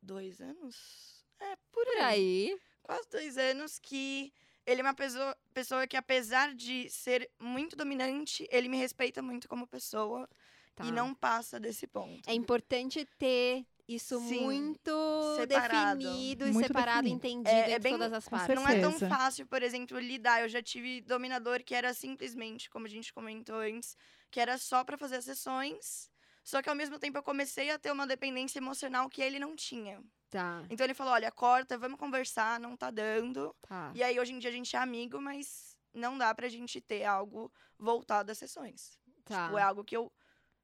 [0.07, 1.23] dois anos.
[1.39, 2.03] É, por Por aí.
[2.51, 2.59] aí.
[2.81, 4.33] Quase dois anos que
[4.65, 9.47] ele é uma pessoa, pessoa que, apesar de ser muito dominante, ele me respeita muito
[9.47, 10.27] como pessoa
[10.75, 10.85] Tá.
[10.85, 12.27] e não passa desse ponto.
[12.29, 14.91] É importante ter isso Sim, muito
[15.37, 15.99] separado.
[15.99, 17.27] definido e Muito separado, definido.
[17.27, 18.55] entendido É- é bem- todas as partes.
[18.55, 20.41] Não é tão fácil, por exemplo, lidar.
[20.41, 23.95] Eu já tive dominador que era simplesmente, como a gente comentou antes,
[24.29, 26.09] que era só pra fazer as sessões.
[26.47, 29.53] Só que ao mesmo tempo eu comecei a ter uma dependência emocional que ele não
[29.53, 30.01] tinha.
[30.29, 33.53] Tá, Então ele falou: olha, corta, vamos conversar, não tá dando.
[33.67, 33.91] tá.
[33.93, 37.03] E aí hoje em dia a gente é amigo, mas não dá pra gente ter
[37.03, 38.97] algo voltado às sessões.
[39.25, 39.47] tá.
[39.47, 40.09] Tipo, é algo que eu.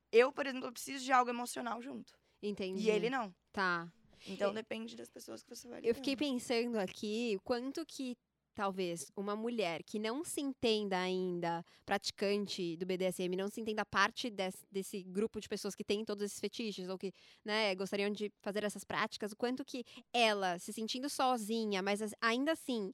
[0.10, 2.14] Eu, por exemplo, preciso de algo emocional junto.
[2.42, 2.84] Entendi.
[2.84, 3.36] E ele não.
[3.52, 3.86] Tá.
[4.26, 6.32] Então depende das pessoas que você vai Eu fiquei lidando.
[6.34, 8.16] pensando aqui quanto que
[8.54, 14.30] talvez uma mulher que não se entenda ainda praticante do BDSM, não se entenda parte
[14.30, 17.12] desse, desse grupo de pessoas que têm todos esses fetiches ou que
[17.44, 19.84] né, gostariam de fazer essas práticas, o quanto que
[20.14, 22.94] ela, se sentindo sozinha, mas as- ainda assim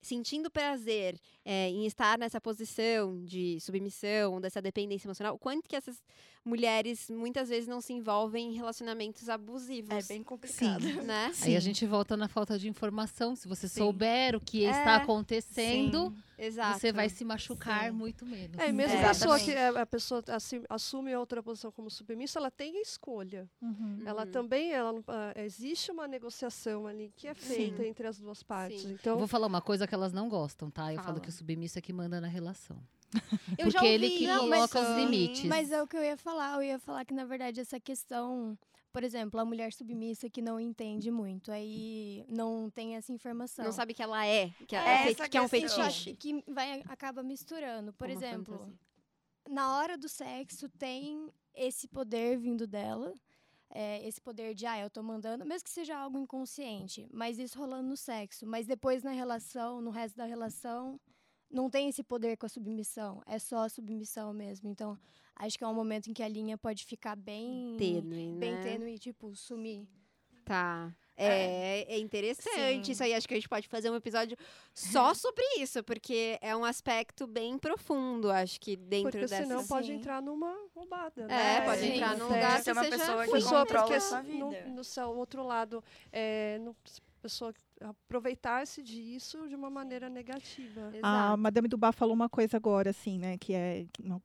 [0.00, 5.76] sentindo prazer é, em estar nessa posição de submissão, dessa dependência emocional, o quanto que
[5.76, 6.02] essas
[6.44, 9.90] mulheres muitas vezes não se envolvem em relacionamentos abusivos.
[9.90, 10.82] É bem complicado.
[11.02, 11.32] né?
[11.42, 11.66] Aí a Sim.
[11.66, 13.34] gente volta na falta de informação.
[13.36, 13.80] Se você Sim.
[13.80, 16.78] souber o que É, está acontecendo, Exato.
[16.78, 17.90] você vai se machucar Sim.
[17.90, 18.56] muito menos.
[18.58, 19.78] É, e mesmo É, a pessoa que exatamente.
[19.82, 20.24] a pessoa
[20.68, 23.48] assume outra posição como submissa, ela tem a escolha.
[23.60, 24.02] Uhum.
[24.06, 24.30] Ela Uhum.
[24.30, 28.82] também, ela, não- ah, existe uma negociação ali que é feita entre as duas partes.
[28.82, 28.88] Sim.
[28.90, 30.92] Eu Então, vou falar uma coisa que elas não gostam, tá?
[30.92, 31.20] Eu falo Fala.
[31.20, 32.80] que o submisso é que manda na relação.
[33.58, 34.38] Eu já Porque ele ouvi que isso.
[34.38, 35.04] coloca os Sim.
[35.06, 35.44] limites.
[35.44, 36.56] Mas é o que eu ia falar.
[36.56, 38.56] Eu ia falar que, na verdade, essa questão,
[38.92, 43.64] por exemplo, a mulher submissa que não entende muito, aí não tem essa informação.
[43.64, 46.14] Não sabe que ela é, que é, É, que é um fetiche.
[46.16, 47.92] que vai, acaba misturando.
[47.92, 48.78] Por Uma exemplo, fantasia.
[49.50, 53.12] na hora do sexo tem esse poder vindo dela.
[53.70, 57.58] é, esse poder de, ah, eu tô mandando, mesmo que seja algo inconsciente, mas isso
[57.58, 58.46] rolando no sexo.
[58.46, 60.98] Mas depois na relação, no resto da relação,
[61.50, 63.22] não tem esse poder com a submissão.
[63.26, 64.68] É só a submissão mesmo.
[64.68, 64.98] Então,
[65.36, 68.62] acho que é um momento em que a linha pode ficar bem Tênue, bem né?
[68.62, 69.86] tênue e, tipo, sumir.
[70.44, 70.94] Tá.
[71.20, 72.86] É, é interessante.
[72.86, 72.92] Sim.
[72.92, 74.36] Isso aí, acho que a gente pode fazer um episódio
[74.72, 79.42] só sobre isso, porque é um aspecto bem profundo, acho que dentro porque dessa.
[79.42, 79.94] senão pode Sim.
[79.94, 81.24] entrar numa roubada.
[81.24, 81.60] É, né?
[81.62, 84.22] pode Sim, entrar num lugar Você que é uma seja pessoa que controla a sua
[84.22, 84.68] no, vida.
[84.68, 85.82] no seu outro lado,
[86.12, 86.76] é, no,
[87.28, 90.90] pessoa aproveitar-se disso de uma maneira negativa.
[90.92, 91.38] A Exato.
[91.38, 93.36] Madame Dubá falou uma coisa agora, assim, né?
[93.38, 94.22] Que é que não-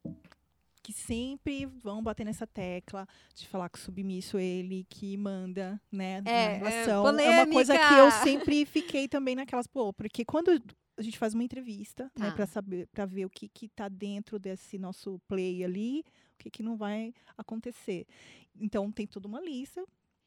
[0.82, 5.80] que sempre vão bater nessa tecla de falar que o submisso é ele que manda,
[5.92, 6.18] né?
[6.18, 7.08] É, na é, relação.
[7.20, 10.50] É, uma coisa que eu sempre fiquei também naquelas, pô, porque quando
[10.98, 12.36] a gente faz uma entrevista, né, Tá.
[12.36, 16.04] para saber, para ver o que que tá dentro desse nosso play ali,
[16.36, 18.06] o que que não vai acontecer.
[18.60, 19.84] Então tem toda uma lista.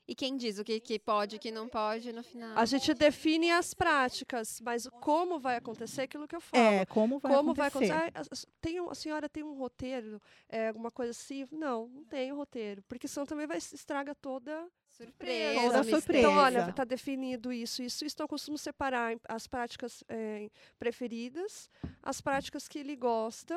[0.09, 2.57] E quem diz o que, que pode e o que não pode no final?
[2.57, 6.62] A gente define as práticas, mas como vai acontecer, é aquilo que eu falo.
[6.62, 7.88] É, como vai como acontecer.
[7.88, 8.46] vai acontecer?
[8.46, 11.46] Ah, tem a senhora tem um roteiro, é, alguma coisa assim?
[11.50, 15.61] Não, não tem roteiro, porque senão também vai estraga toda Surpresa.
[15.61, 16.18] Toda surpresa.
[16.18, 18.14] Então, olha, está definido isso, isso, isso.
[18.14, 20.48] Então, eu costumo separar as práticas eh,
[20.78, 21.68] preferidas,
[22.02, 23.54] as práticas que ele gosta,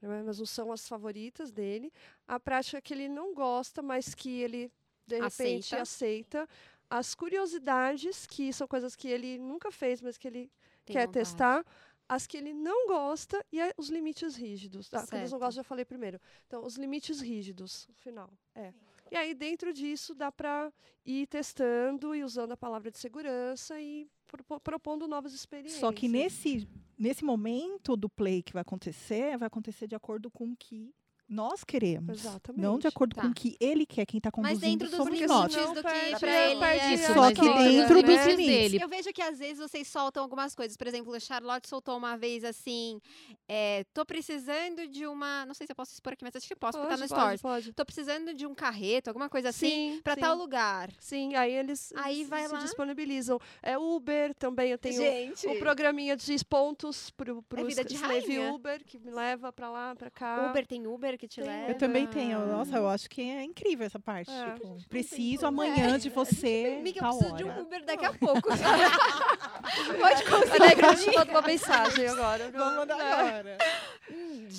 [0.00, 1.92] né, mas não são as favoritas dele,
[2.28, 4.70] a prática que ele não gosta, mas que ele,
[5.16, 5.82] de repente, Aceita.
[5.82, 6.48] aceita.
[6.88, 10.50] As curiosidades, que são coisas que ele nunca fez, mas que ele
[10.84, 11.24] Tem quer vontade.
[11.26, 11.64] testar.
[12.08, 14.92] As que ele não gosta e a- os limites rígidos.
[14.92, 16.20] Ah, que eles não gostam, já falei primeiro.
[16.46, 18.30] Então, os limites rígidos, no final.
[18.54, 18.72] É.
[19.10, 20.70] E aí, dentro disso, dá para
[21.06, 25.80] ir testando e usando a palavra de segurança e propo- propondo novas experiências.
[25.80, 30.52] Só que nesse, nesse momento do play que vai acontecer, vai acontecer de acordo com
[30.52, 30.94] o que
[31.32, 32.20] nós queremos.
[32.20, 32.60] Exatamente.
[32.62, 33.22] Não de acordo Tá.
[33.22, 35.54] com o que ele quer, quem está Mas conduzindo dentro dos somos limites nós.
[35.54, 36.96] Do que perde ele é...
[36.98, 38.02] Só Só que dentro né?
[38.02, 38.46] dos limites limites.
[38.72, 38.82] dele.
[38.82, 40.76] Eu vejo que às vezes vocês soltam algumas coisas.
[40.76, 43.00] Por exemplo, a Charlotte soltou uma vez assim:
[43.48, 45.44] é, tô precisando de uma.
[45.46, 47.20] Não sei se eu posso expor aqui, mas acho que posso, porque tá no pode,
[47.20, 47.42] Stories.
[47.42, 47.72] pode.
[47.72, 50.02] Tô precisando de um carreto, alguma coisa assim, sim.
[50.20, 50.90] tal lugar.
[50.98, 52.58] Sim, aí eles Aí eles vai se lá.
[52.60, 53.38] disponibilizam.
[53.62, 55.46] É Uber também, eu tenho Gente.
[55.46, 58.52] o programinha de pontos pro, pro É vida de rainha.
[58.52, 60.48] Uber, que me leva para lá, para cá.
[60.50, 61.68] Uber tem Uber que te leva.
[61.70, 62.44] Eu também tenho.
[62.46, 64.28] Nossa, eu acho que é incrível essa parte.
[64.28, 64.54] É.
[64.54, 66.80] Tipo, preciso amanhã de você.
[66.82, 67.60] Miga, eu preciso de hora.
[67.60, 68.48] um Uber daqui a pouco.
[70.00, 70.62] Pode conseguir.
[70.62, 72.50] Alegra, eu te mando uma mensagem agora.
[72.50, 73.12] Vamos mandar É.
[73.12, 73.58] agora.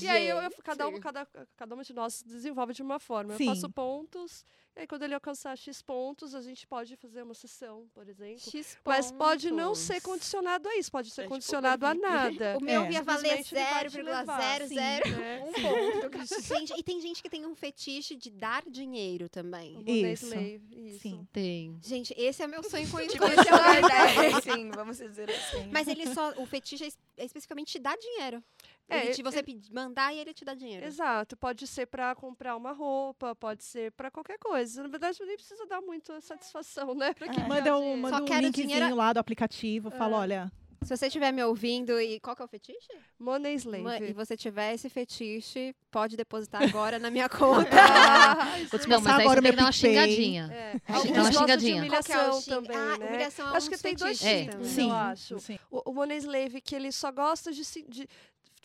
[0.02, 3.36] E aí eu, eu- cada, um, cada, cada uma de nós desenvolve de uma forma.
[3.36, 3.50] Sim.
[3.50, 4.46] Eu faço pontos
[4.76, 8.40] E aí, quando ele alcançar X pontos, a gente pode fazer uma sessão, por exemplo.
[8.40, 12.02] X Mas pode não ser condicionado a isso, pode ser É tipo condicionado a Covid.
[12.08, 12.58] nada.
[12.58, 12.92] O meu É.
[12.92, 15.42] ia valer Simplesmente ele vai te levar, 0,00 sim, né?
[15.44, 16.42] um ponto.
[16.42, 19.78] gente, e tem gente que tem um fetiche de dar dinheiro também.
[19.78, 20.26] O Isso.
[20.26, 21.00] Slave, isso.
[21.02, 21.28] Sim.
[21.32, 21.78] Tem.
[21.84, 23.12] Gente, esse é meu sonho com isso.
[23.12, 25.70] Tipo, esse é o sim, vamos dizer assim.
[25.72, 26.32] Mas ele só.
[26.38, 28.44] O fetiche é es- é especificamente te dar dinheiro.
[28.90, 30.86] É, Ele te- você ele- mandar e ele te dá dinheiro.
[30.86, 34.84] Exato, pode ser para comprar uma roupa, pode ser para qualquer coisa.
[34.84, 37.14] Na verdade, nem precisa dar muita satisfação, né?
[37.14, 40.20] Pra quem Manda um, manda um quero linkzinho dinheiro- lá do aplicativo, fala, É.
[40.20, 40.52] olha,
[40.84, 42.20] Se você estiver me ouvindo e.
[42.20, 42.90] Qual que é o fetiche?
[43.18, 44.10] Money Slave.
[44.10, 47.30] E você tiver esse fetiche, pode depositar agora na minha
[47.70, 47.70] conta.
[47.72, 50.50] Ah, vou te Não, mas agora você o tem meu que dar uma xingadinha.
[50.52, 50.82] É.
[50.92, 51.72] Dá uma xingadinha.
[51.74, 53.08] Que é humilhação xing- também, Ah, né?
[53.08, 54.68] humilhação é Acho um que tem dois fetiche tipos.
[54.68, 55.40] Sim, eu acho.
[55.40, 55.60] sim.
[55.72, 58.06] O, o Money Slave, que ele só gosta de, se- de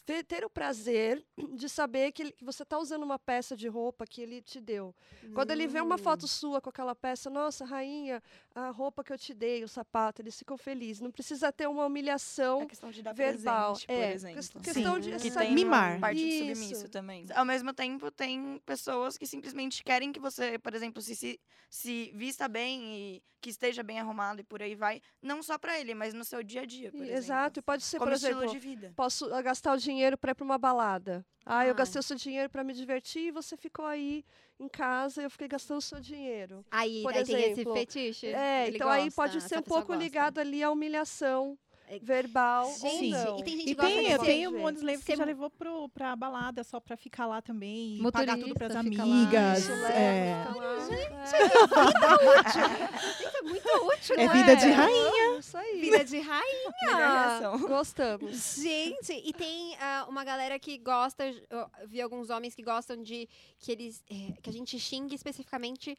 [0.09, 1.22] fe- ter o prazer
[1.54, 4.59] de saber que, ele- que você está usando uma peça de roupa que ele te
[4.59, 4.94] deu.
[5.34, 5.98] Quando ele vê uma Hum.
[5.98, 8.22] foto sua com aquela peça, nossa, rainha,
[8.66, 11.00] a roupa que eu te dei, o sapato, eles ficam felizes.
[11.00, 13.72] Não precisa ter uma É humilhação questão de dar verbal.
[13.74, 14.36] presente, por é, exemplo.
[14.36, 15.00] ques- questão Sim.
[15.00, 15.92] de Que essa- tem mimar.
[15.92, 16.54] uma parte de Isso.
[16.62, 17.24] submisso também.
[17.34, 21.40] Ao mesmo tempo, tem pessoas que simplesmente querem que você, por exemplo, se, se,
[21.70, 25.00] se vista bem e que esteja bem arrumado e por aí vai.
[25.22, 27.18] Não só pra ele, mas no seu dia a dia, por E- exemplo.
[27.18, 28.92] Exato, e pode ser, Como por estilo exemplo, de vida.
[28.96, 31.24] posso ah, gastar o dinheiro para ir para uma balada.
[31.46, 31.76] Ah, eu Ai.
[31.78, 34.24] gastei o seu dinheiro para me divertir e você ficou aí
[34.61, 36.64] em casa e eu fiquei gastando o seu dinheiro.
[36.70, 38.26] Aí, por aí tem esse exemplo, fetiche.
[38.28, 40.02] É, então aí gosta, pode essa ser um pouco gosta.
[40.02, 41.56] ligado ali à humilhação
[42.03, 43.11] verbal Gente, ou Sim.
[43.11, 43.39] não.
[43.39, 44.62] e tem gente E que gosta tem, tenho um gente.
[44.62, 48.01] monte de slave que já levou pro, pra balada só pra ficar lá também e
[48.01, 48.80] Motorista pagar tudo pras lá.
[48.80, 49.59] amigas.
[49.61, 50.45] Isso, é.
[50.47, 52.91] leva, fica lá.
[53.09, 54.32] Isso é muito útil, É né?
[54.32, 55.39] vida de rainha.
[55.39, 55.80] Isso aí.
[55.80, 57.59] Vida de rainha.
[57.68, 58.57] Gostamos.
[58.57, 63.28] Gente, e tem ah, uma galera que gosta, eu vi alguns homens que gostam de
[63.59, 65.97] que eles eh, que a gente xingue especificamente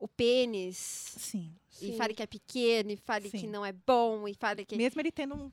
[0.00, 1.52] o pênis Sim.
[1.80, 1.96] e Sim.
[1.96, 3.46] fale que é pequeno e fale que Sim.
[3.48, 5.52] não é bom e fale que Mesmo ele tendo um.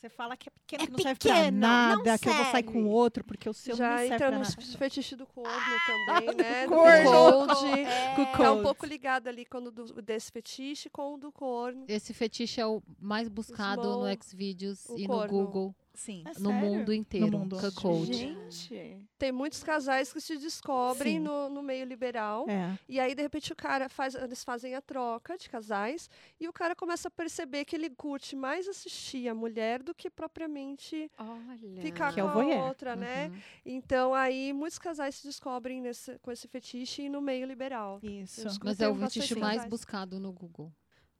[0.00, 2.32] Você fala que é pequeno, É que não serve pra pequeno, não nada, que eu
[2.34, 5.16] vou sair com outro, porque o seu não Já me serve entra pra no fetiche
[5.16, 5.50] do corno
[5.86, 6.66] também, né?
[6.68, 7.10] Do corno.
[7.10, 7.66] cold.
[7.80, 8.62] é, Com Tá um cold.
[8.62, 11.84] pouco ligado ali quando do, desse fetiche com o do corno.
[11.88, 15.28] Esse fetiche é o mais buscado no Small, Xvideos o e no corno.
[15.32, 16.22] Google, Sim.
[16.24, 16.68] É no sério?
[16.68, 17.36] mundo inteiro.
[17.36, 17.58] mundo.
[17.58, 18.12] Cuckold.
[18.12, 19.04] Gente.
[19.18, 22.48] Tem muitos casais que se descobrem no, no meio liberal.
[22.48, 22.78] É.
[22.88, 24.14] E aí, de repente, o cara faz.
[24.14, 28.36] Eles fazem a troca de casais e o cara começa a perceber que ele curte
[28.36, 31.82] mais assistir a mulher do que propriamente olha.
[31.82, 33.26] ficar Que é com a outra, né?
[33.26, 33.40] Uhum.
[33.66, 37.98] Então aí muitos casais se descobrem nesse, com esse fetiche no meio liberal.
[38.04, 38.46] Isso.
[38.62, 39.70] Mas é o fetiche mais casais.
[39.70, 40.72] buscado no Google.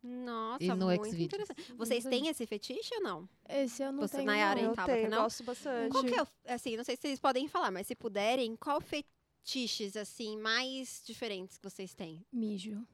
[0.02, 1.24] Nossa, E no muito Xvideos.
[1.26, 1.72] interessante.
[1.74, 3.28] Vocês têm esse fetiche ou não?
[3.48, 4.26] Esse eu não Você, tenho.
[4.26, 4.70] Nayara, não.
[4.70, 5.22] Eu tenho, não?
[5.24, 5.90] gosto bastante.
[5.90, 8.80] Qual que é, o- assim, não sei se vocês podem falar, mas se puderem, qual
[8.80, 12.24] fetiches, assim, mais diferentes que vocês têm?
[12.32, 12.86] Mijo.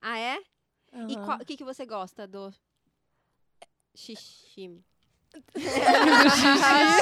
[0.00, 0.38] Ah, é?
[1.08, 1.24] E Aham.
[1.24, 2.52] qual- o que, que você gosta do
[3.94, 4.82] xixi?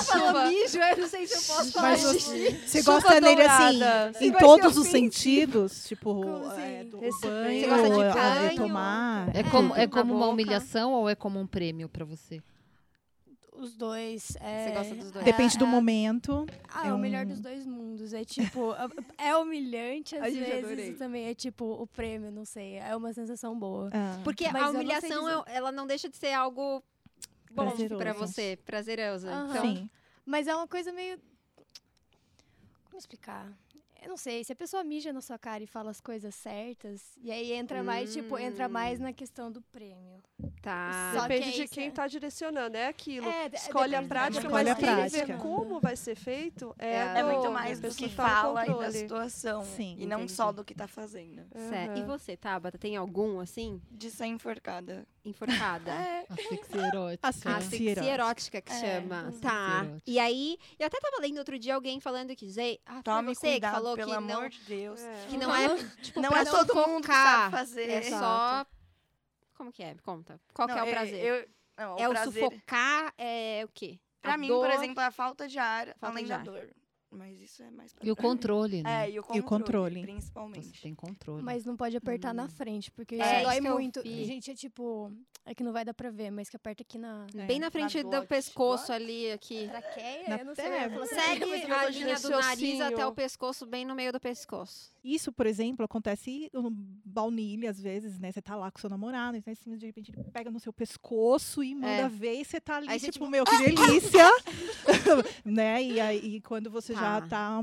[0.05, 0.49] Chuva.
[0.49, 4.27] mijo, eu não sei se eu posso Mas falar você, você Chuva gosta nele assim,
[4.27, 5.85] em todos os sentidos?
[5.85, 6.23] Tipo,
[6.59, 6.89] é, assim?
[6.91, 8.57] do banho, Você gosta de a- a banho?
[8.57, 9.37] tomar.
[9.37, 12.43] É como, é como uma humilhação ou é como um prêmio pra você?
[13.59, 14.37] Os dois.
[14.43, 15.25] É, gosta dos dois?
[15.25, 16.47] Depende do é- momento.
[16.69, 18.13] Ah, É o melhor um- dos dois mundos.
[18.13, 18.75] É tipo,
[19.17, 22.75] é humilhante às vezes também é tipo o prêmio, não sei.
[22.77, 23.89] É uma sensação boa.
[23.95, 25.43] Ah, Porque Mas a não humilhação, dizer.
[25.47, 26.83] é- ela não deixa de ser algo
[27.51, 29.27] bom pra você, prazeroso.
[29.29, 29.51] Aham.
[29.51, 29.91] Então, Sim.
[30.25, 31.19] Mas é uma coisa meio.
[32.87, 33.53] Como explicar?
[34.03, 37.17] Eu não sei, se a pessoa mija na sua cara e fala as coisas certas,
[37.21, 39.05] e aí entra mais, tipo, entra mais Hum.
[39.05, 40.23] na questão do prêmio.
[40.63, 41.13] tá.
[41.15, 43.27] Só que Depende é de isso, quem está direcionando, é aquilo.
[43.29, 44.93] É, Escolhe a da prática, mas a quem vê
[45.25, 45.39] prática.
[45.39, 48.91] como vai ser feito é, É, É muito mais do que tá fala e da
[48.93, 49.65] situação.
[49.65, 50.33] Sim, e não entendi.
[50.35, 51.43] só do que tá fazendo.
[51.69, 51.99] Certo.
[51.99, 55.07] E você, Tabata, tem algum, assim, De ser enforcada.
[55.29, 55.91] Enforcada?
[55.91, 56.27] É.
[56.31, 57.29] Asfixia erótica.
[57.29, 57.91] Asfixia.
[57.91, 58.13] Erótica.
[58.15, 59.21] erótica que É, chama.
[59.29, 59.79] asfixia Tá.
[59.85, 60.03] erótica.
[60.07, 63.35] E aí, eu até tava lendo outro dia alguém falando que, Zé, ah, foi Tome
[63.35, 65.01] você cuidado, que falou pelo que amor não, de Deus.
[65.03, 65.27] É.
[65.29, 65.69] que não é,
[66.03, 67.41] tipo, não é todo mundo que sufocar.
[67.51, 67.91] sabe fazer.
[67.91, 68.67] É só...
[69.57, 69.95] Como que é?
[70.03, 70.39] Conta.
[70.53, 71.25] Qual que é o Não, prazer?
[71.25, 71.49] eu-
[71.79, 73.99] não, é o prazer, sufocar, é o quê?
[74.21, 76.37] Pra A mim, dor- por exemplo, é a falta de ar, Falta além de da
[76.37, 76.43] ar.
[76.45, 76.69] dor.
[77.11, 79.07] Mas isso é mais pra E o controle, né?
[79.07, 80.01] É, e o E controle, o controle.
[80.01, 80.83] Você principalmente.
[80.83, 81.43] tem controle.
[81.43, 82.49] Mas não pode apertar na Hum.
[82.49, 84.03] frente, porque É, isso dói muito.
[84.03, 84.25] vi.
[84.25, 85.13] Gente, é tipo.
[85.45, 87.27] É que não vai dar pra ver, mas que aperta aqui na.
[87.37, 87.47] É.
[87.47, 89.69] Bem na frente do pescoço ali, aqui.
[89.69, 90.29] Traqueia?
[90.29, 90.65] Na- Eu não sei.
[90.67, 94.19] é, assim, Segue mas a linha do nariz até o pescoço, bem no meio do
[94.21, 94.93] pescoço.
[95.05, 98.33] Isso, por exemplo, acontece no baunilha, às vezes, né?
[98.33, 101.63] Você tá lá com seu namorado, então assim, de repente ele pega no seu pescoço
[101.63, 102.09] e manda É.
[102.09, 104.25] ver e você tá ali, Aí você, tipo, tipo, meu, que delícia!
[105.45, 105.83] né?
[105.83, 107.27] E aí, quando você já Tá.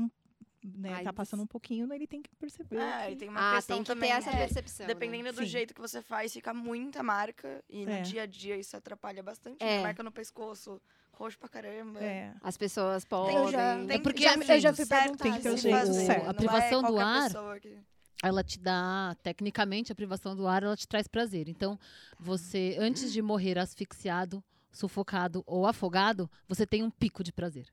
[0.76, 2.78] né, Ai, tá passando um pouquinho, ele tem que perceber.
[2.78, 4.10] É, e que- tem uma Ah, questão tem que também.
[4.10, 4.86] ter essa é, percepção.
[4.86, 4.94] né?
[4.94, 5.46] Dependendo do Sim.
[5.46, 7.62] jeito que você faz, fica muita marca.
[7.68, 8.00] E no É.
[8.00, 9.58] dia a dia isso atrapalha bastante.
[9.62, 9.76] É.
[9.76, 9.82] né?
[9.82, 10.80] Marca no pescoço,
[11.12, 12.00] roxo pra caramba.
[12.02, 12.32] É.
[12.42, 13.36] As pessoas podem.
[13.36, 15.50] Eu já- Tem É porque, que assim, eu já fui certo perguntar Tem que ter
[15.50, 16.22] o jeito fazer, certo.
[16.22, 17.78] não A privação é do ar- que-
[18.22, 21.46] ela te dá, tecnicamente, a privação do ar, ela te traz prazer.
[21.46, 21.78] Então,
[22.18, 27.66] você, antes de morrer asfixiado, sufocado ou afogado, você tem um pico de prazer.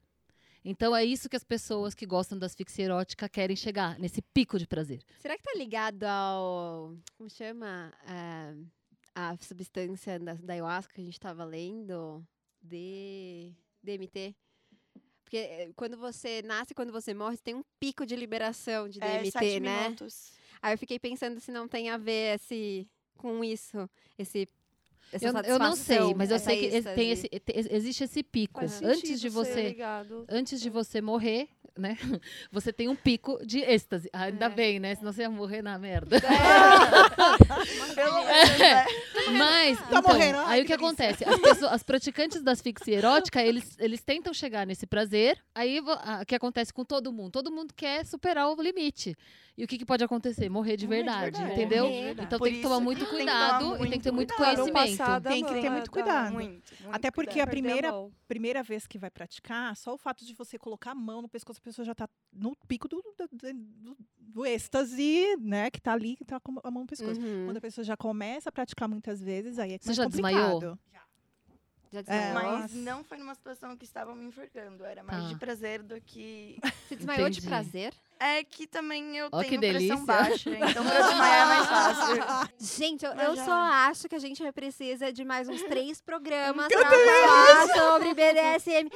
[0.63, 4.59] Então, é isso que as pessoas que gostam da asfixia erótica querem chegar, nesse pico
[4.59, 5.01] de prazer.
[5.19, 6.95] Será que tá ligado ao.
[7.17, 7.91] Como chama?
[8.07, 8.53] É,
[9.15, 12.23] a substância da, da ayahuasca que a gente tava lendo?
[12.61, 13.51] D,
[13.81, 14.35] DMT?
[15.23, 18.87] Porque eh, quando você nasce e quando você morre, você tem um pico de liberação
[18.87, 19.83] de É, DMT, sete né?
[19.83, 20.31] minutos.
[20.61, 22.87] Aí eu fiquei pensando se não tem a ver esse,
[23.17, 24.47] com isso, esse.
[25.11, 26.95] Essa Eu, eu não sei, mas eu sei que êxtase.
[26.95, 28.59] tem esse, te- existe esse pico.
[28.61, 29.75] Faz Antes de você
[30.29, 31.49] antes de você morrer,
[31.81, 31.97] né?
[32.51, 34.09] Você tem um pico de êxtase.
[34.13, 34.49] Ah, Ainda É.
[34.49, 34.95] bem, né?
[34.95, 36.17] Senão você ia morrer na merda.
[37.95, 38.85] Pelo menos, né?
[39.37, 41.23] Mas, Tá então, morrendo, ai, aí o que que acontece?
[41.27, 45.37] As, pessoas, as praticantes da asfixia erótica, eles, eles tentam chegar nesse prazer.
[45.53, 47.31] Aí o que acontece com todo mundo?
[47.31, 49.15] Todo mundo quer superar o limite.
[49.57, 50.49] E o que, que pode acontecer?
[50.49, 51.51] Morrer de Morrer de verdade, verdade.
[51.61, 51.85] entendeu?
[51.85, 52.25] Morrer verdade.
[52.27, 54.33] Então Por tem que tomar isso muito cuidado tomar e tem que ter muito muito
[54.35, 54.55] cuidado.
[54.71, 54.97] conhecimento.
[54.97, 55.91] Passada, Tem que ter muito tá.
[55.91, 56.33] cuidado.
[56.33, 57.47] Muito, muito Até porque cuidado.
[57.47, 58.11] a primeira- mão.
[58.27, 61.59] Primeira vez que vai praticar, só o fato de você colocar a mão no pescoço,
[61.59, 65.69] a pessoa já tá no pico do, do, do, do êxtase, né?
[65.71, 67.19] Que tá ali, que tá com a mão no pescoço.
[67.19, 67.45] Uhum.
[67.47, 70.33] Quando a pessoa já começa a praticar muitas vezes, aí é Você mais já complicado.
[70.59, 70.77] desmaiou?
[71.93, 72.51] Já É, desmaiou?
[72.51, 72.75] Mas Nossa.
[72.77, 74.85] não foi numa situação que estavam me enforcando.
[74.85, 75.27] Era mais Tá.
[75.29, 76.57] de prazer do que.
[76.87, 77.47] Você desmaiou de Entendi.
[77.49, 77.93] prazer?
[78.17, 80.49] É que também eu que tenho pressão baixa.
[80.55, 82.77] Então pra desmaiar é mais fácil.
[82.77, 83.51] Gente, eu, Mas eu já- só
[83.89, 88.89] acho que a gente vai precisar de mais uns três programas pra falar sobre BDSM.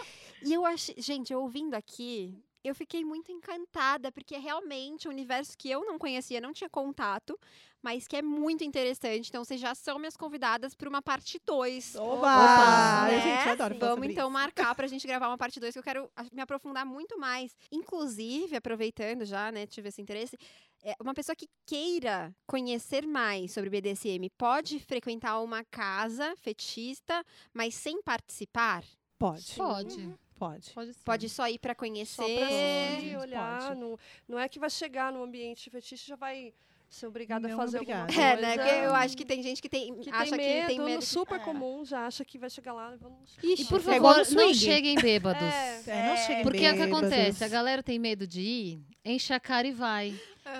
[0.46, 2.34] E eu achei, gente, eu ouvindo aqui,
[2.68, 6.70] eu fiquei muito encantada, porque é realmente um universo que eu não conhecia, não tinha
[6.70, 7.40] contato,
[7.82, 9.30] mas que é muito interessante.
[9.30, 11.96] Então, vocês já são minhas convidadas para uma parte 2.
[11.96, 12.16] Oba!
[12.16, 13.04] Opa!
[13.04, 13.96] A gente adora falar Né?
[13.96, 14.34] Vamos então isso.
[14.34, 17.56] marcar pra gente gravar uma parte 2 que eu quero a- me aprofundar muito mais.
[17.72, 20.38] Inclusive, aproveitando já, né, tive esse interesse,
[20.84, 27.76] é, uma pessoa que queira conhecer mais sobre BDSM pode frequentar uma casa fetista, mas
[27.76, 28.84] sem participar?
[29.18, 30.14] Pode, Pode.
[30.38, 30.72] Pode.
[30.72, 31.04] Pode ser.
[31.04, 33.02] Pode só ir pra Só pra conhecer?
[33.02, 33.76] se olhar.
[33.76, 36.54] Não, não é que vai chegar no ambiente fetiche e já vai
[36.90, 38.04] ser obrigada a fazer obrigada.
[38.04, 38.48] alguma É, coisa.
[38.48, 38.58] né?
[38.58, 41.02] Porque eu acho que tem gente que tem, que acha tem medo, que tem medo.
[41.06, 41.40] super É.
[41.40, 43.38] comum, já acha que vai chegar lá e vamos...
[43.44, 45.42] E por É favor, no não cheguem bêbados.
[45.42, 45.82] É.
[45.88, 46.98] É, não cheguem Porque é o que bêbados.
[47.12, 47.44] acontece?
[47.44, 50.14] A galera tem medo de ir, enche a cara e vai.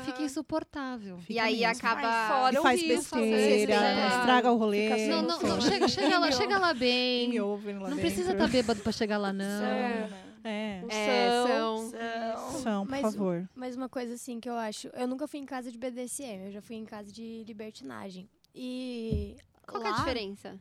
[0.04, 0.26] Fica Aham.
[0.26, 1.18] insuportável.
[1.20, 1.88] E Fica aí mesmo.
[1.88, 2.28] acaba.
[2.28, 4.08] fora E faz às besteira, né?
[4.18, 4.90] estraga o rolê.
[4.90, 7.30] Fica Não, não, não, chega, chega lá, chega lá bem.
[7.30, 8.46] Me ouve lá Não precisa dentro.
[8.46, 9.64] estar bêbado pra chegar lá, não.
[9.64, 10.10] É.
[10.44, 12.00] É, É, São- são.
[12.66, 13.50] São, por Mas- favor.
[13.54, 16.52] Mas uma coisa assim que eu acho, eu nunca fui em casa de BDSM, eu
[16.52, 18.28] já fui em casa de libertinagem.
[18.56, 19.36] E
[19.68, 20.60] Qual que é a lá- diferença?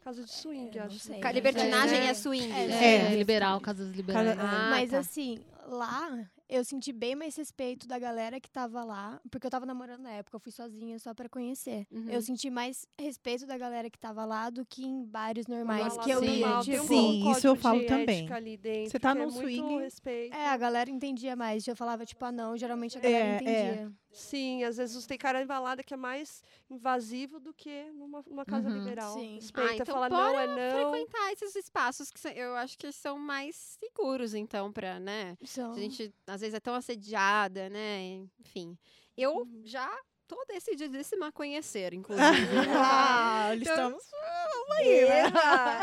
[0.00, 0.98] Casa de swing, Eu não acho.
[1.00, 1.20] sei.
[1.20, 2.06] Ca- É, Libertinagem é.
[2.06, 2.50] é swing.
[2.50, 3.16] É, É, É.
[3.16, 4.34] liberal, casas liberais.
[4.36, 4.98] Casa- Ah, Mas tá.
[5.00, 9.66] assim, lá eu senti bem mais respeito da galera que tava lá, porque eu tava
[9.66, 11.86] namorando na época, eu fui sozinha só pra conhecer.
[11.92, 12.08] Uhum.
[12.08, 16.02] Eu senti mais respeito da galera que tava lá do que em bares normais Lá
[16.04, 16.46] que eu tem ia.
[16.46, 18.26] uma- tem Tipo, um Sim, isso eu falo também.
[18.58, 20.34] dentro, Você tá é num muito swing- respeito.
[20.34, 21.66] É, a galera entendia mais.
[21.66, 23.88] Eu falava, tipo, ah, não, geralmente a galera É, é.
[24.10, 28.68] Sim, às vezes tem cara embalada que é mais invasivo do que numa, numa casa
[28.68, 28.78] Uhum.
[28.78, 29.12] liberal.
[29.14, 29.34] Sim.
[29.36, 30.90] Respeita, Ah, então fala não, é não.
[30.90, 35.36] frequentar esses espaços que eu acho que são mais seguros, então, pra, né?
[35.44, 38.26] São- A gente, às vezes, é tão assediada, né?
[38.40, 38.76] Enfim.
[39.16, 39.60] Eu Uhum.
[39.64, 39.88] já
[40.26, 41.92] tô decididíssima a conhecer,
[42.42, 42.46] inclusive.
[42.76, 44.04] Ah, Então- estamos.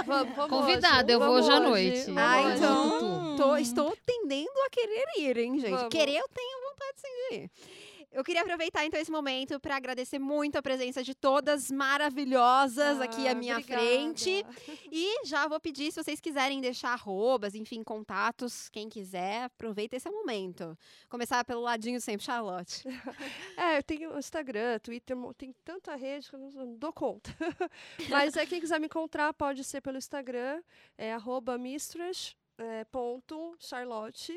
[0.06, 2.06] Vamos, vamos Convidada, hoje, eu vou hoje à noite.
[2.18, 2.58] Ah, hoje.
[2.58, 5.72] então, tô- estou tendendo a querer ir, hein, gente?
[5.72, 5.90] Vamos.
[5.90, 7.52] Querer, eu tenho vontade sim de ir.
[8.16, 13.28] Eu queria aproveitar, então, esse momento para agradecer muito a presença de todas maravilhosas aqui
[13.28, 13.82] à Ah, minha obrigada.
[13.82, 14.46] frente.
[14.90, 20.10] E já vou pedir, se vocês quiserem deixar arrobas, enfim, contatos, quem quiser, aproveita esse
[20.10, 20.78] momento.
[21.10, 22.84] Começar pelo ladinho sempre, Charlotte.
[23.58, 27.36] É, eu tenho Instagram, Twitter, tem tanta rede que eu não, não dou conta.
[28.10, 30.62] Mas é quem quiser me encontrar pode ser pelo Instagram,
[30.98, 34.34] é arroba mistress, é, ponto Charlotte.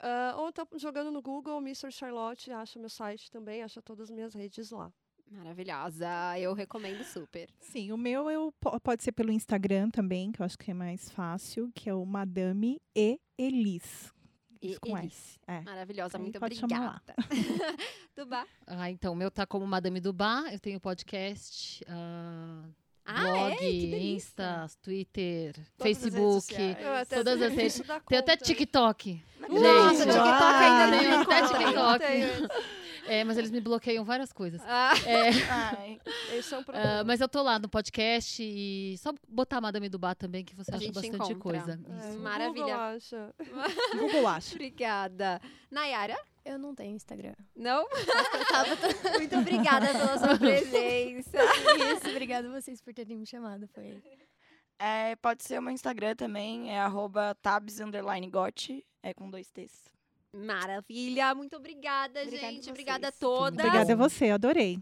[0.00, 4.10] ah, ou então jogando no Google Mistress Charlotte, acha meu site também, acha todas as
[4.10, 4.92] minhas redes lá.
[5.30, 6.08] Maravilhosa,
[6.40, 7.48] eu recomendo super.
[7.60, 10.74] Sim, o meu eu, po- pode ser pelo Instagram também, que eu acho que é
[10.74, 14.12] mais fácil, que é o Madame e Elis.
[14.60, 15.14] E Isso com Elis.
[15.14, 15.38] S.
[15.46, 15.60] É.
[15.60, 17.14] Maravilhosa, Aí muito obrigada.
[18.14, 18.44] Tubá.
[18.66, 21.84] Ah, então, o meu tá como Madame do Bar, eu tenho podcast.
[21.88, 22.68] ah,
[23.14, 23.56] Ah, blog, é?
[23.56, 24.10] Que delícia.
[24.14, 26.54] Insta, Twitter, Todas as Facebook.
[27.00, 27.82] até Todas as redes.
[28.08, 28.36] Tem até.
[28.36, 29.22] TikTok.
[29.48, 31.48] Nossa, TikTok ainda não tem até.
[31.48, 32.60] TikTok.
[33.06, 34.60] É, mas eles me bloqueiam várias coisas.
[34.64, 36.00] Ah, É, Ai,
[36.32, 37.04] Esse é um problema.
[37.04, 40.70] mas eu tô lá no podcast e só botar Madame do Bar também, que você
[40.70, 41.38] A acha gente bastante encontra.
[41.38, 41.80] coisa.
[41.88, 42.62] É, maravilha.
[42.64, 43.34] Google acha.
[43.98, 44.54] Google acha.
[44.54, 45.40] obrigada.
[45.70, 46.16] Nayara?
[46.44, 47.34] Eu não tenho Instagram.
[47.54, 47.86] Não?
[49.18, 51.36] Muito obrigada pela sua presença.
[51.94, 53.68] Isso, obrigada a vocês por terem me chamado.
[53.68, 54.02] Foi.
[54.78, 59.50] é, pode ser o meu Instagram também, é arroba tabs underline got, é com dois
[59.50, 59.72] T's.
[60.32, 62.68] Maravilha, muito obrigada, Obrigada gente.
[62.68, 63.58] a Obrigada a todas.
[63.58, 64.78] Obrigada a você, adorei.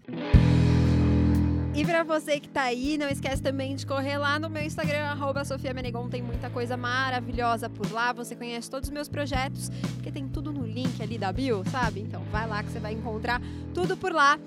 [1.75, 5.05] E pra você que tá aí, não esquece também de correr lá no meu Instagram,
[5.05, 6.09] arroba Sofia Menegon.
[6.09, 8.13] Tem muita coisa maravilhosa por lá.
[8.13, 12.01] Você conhece todos os meus projetos, porque tem tudo no link ali da bio, sabe?
[12.01, 13.41] Então vai lá que você vai encontrar
[13.73, 14.39] tudo por lá.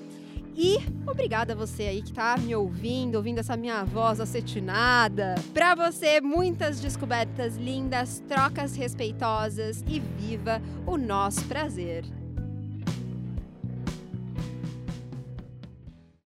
[0.56, 0.78] E
[1.10, 5.36] obrigada a você aí que tá me ouvindo, ouvindo essa minha voz acetinada.
[5.54, 12.04] Pra você, muitas descobertas lindas, trocas respeitosas e viva o nosso prazer.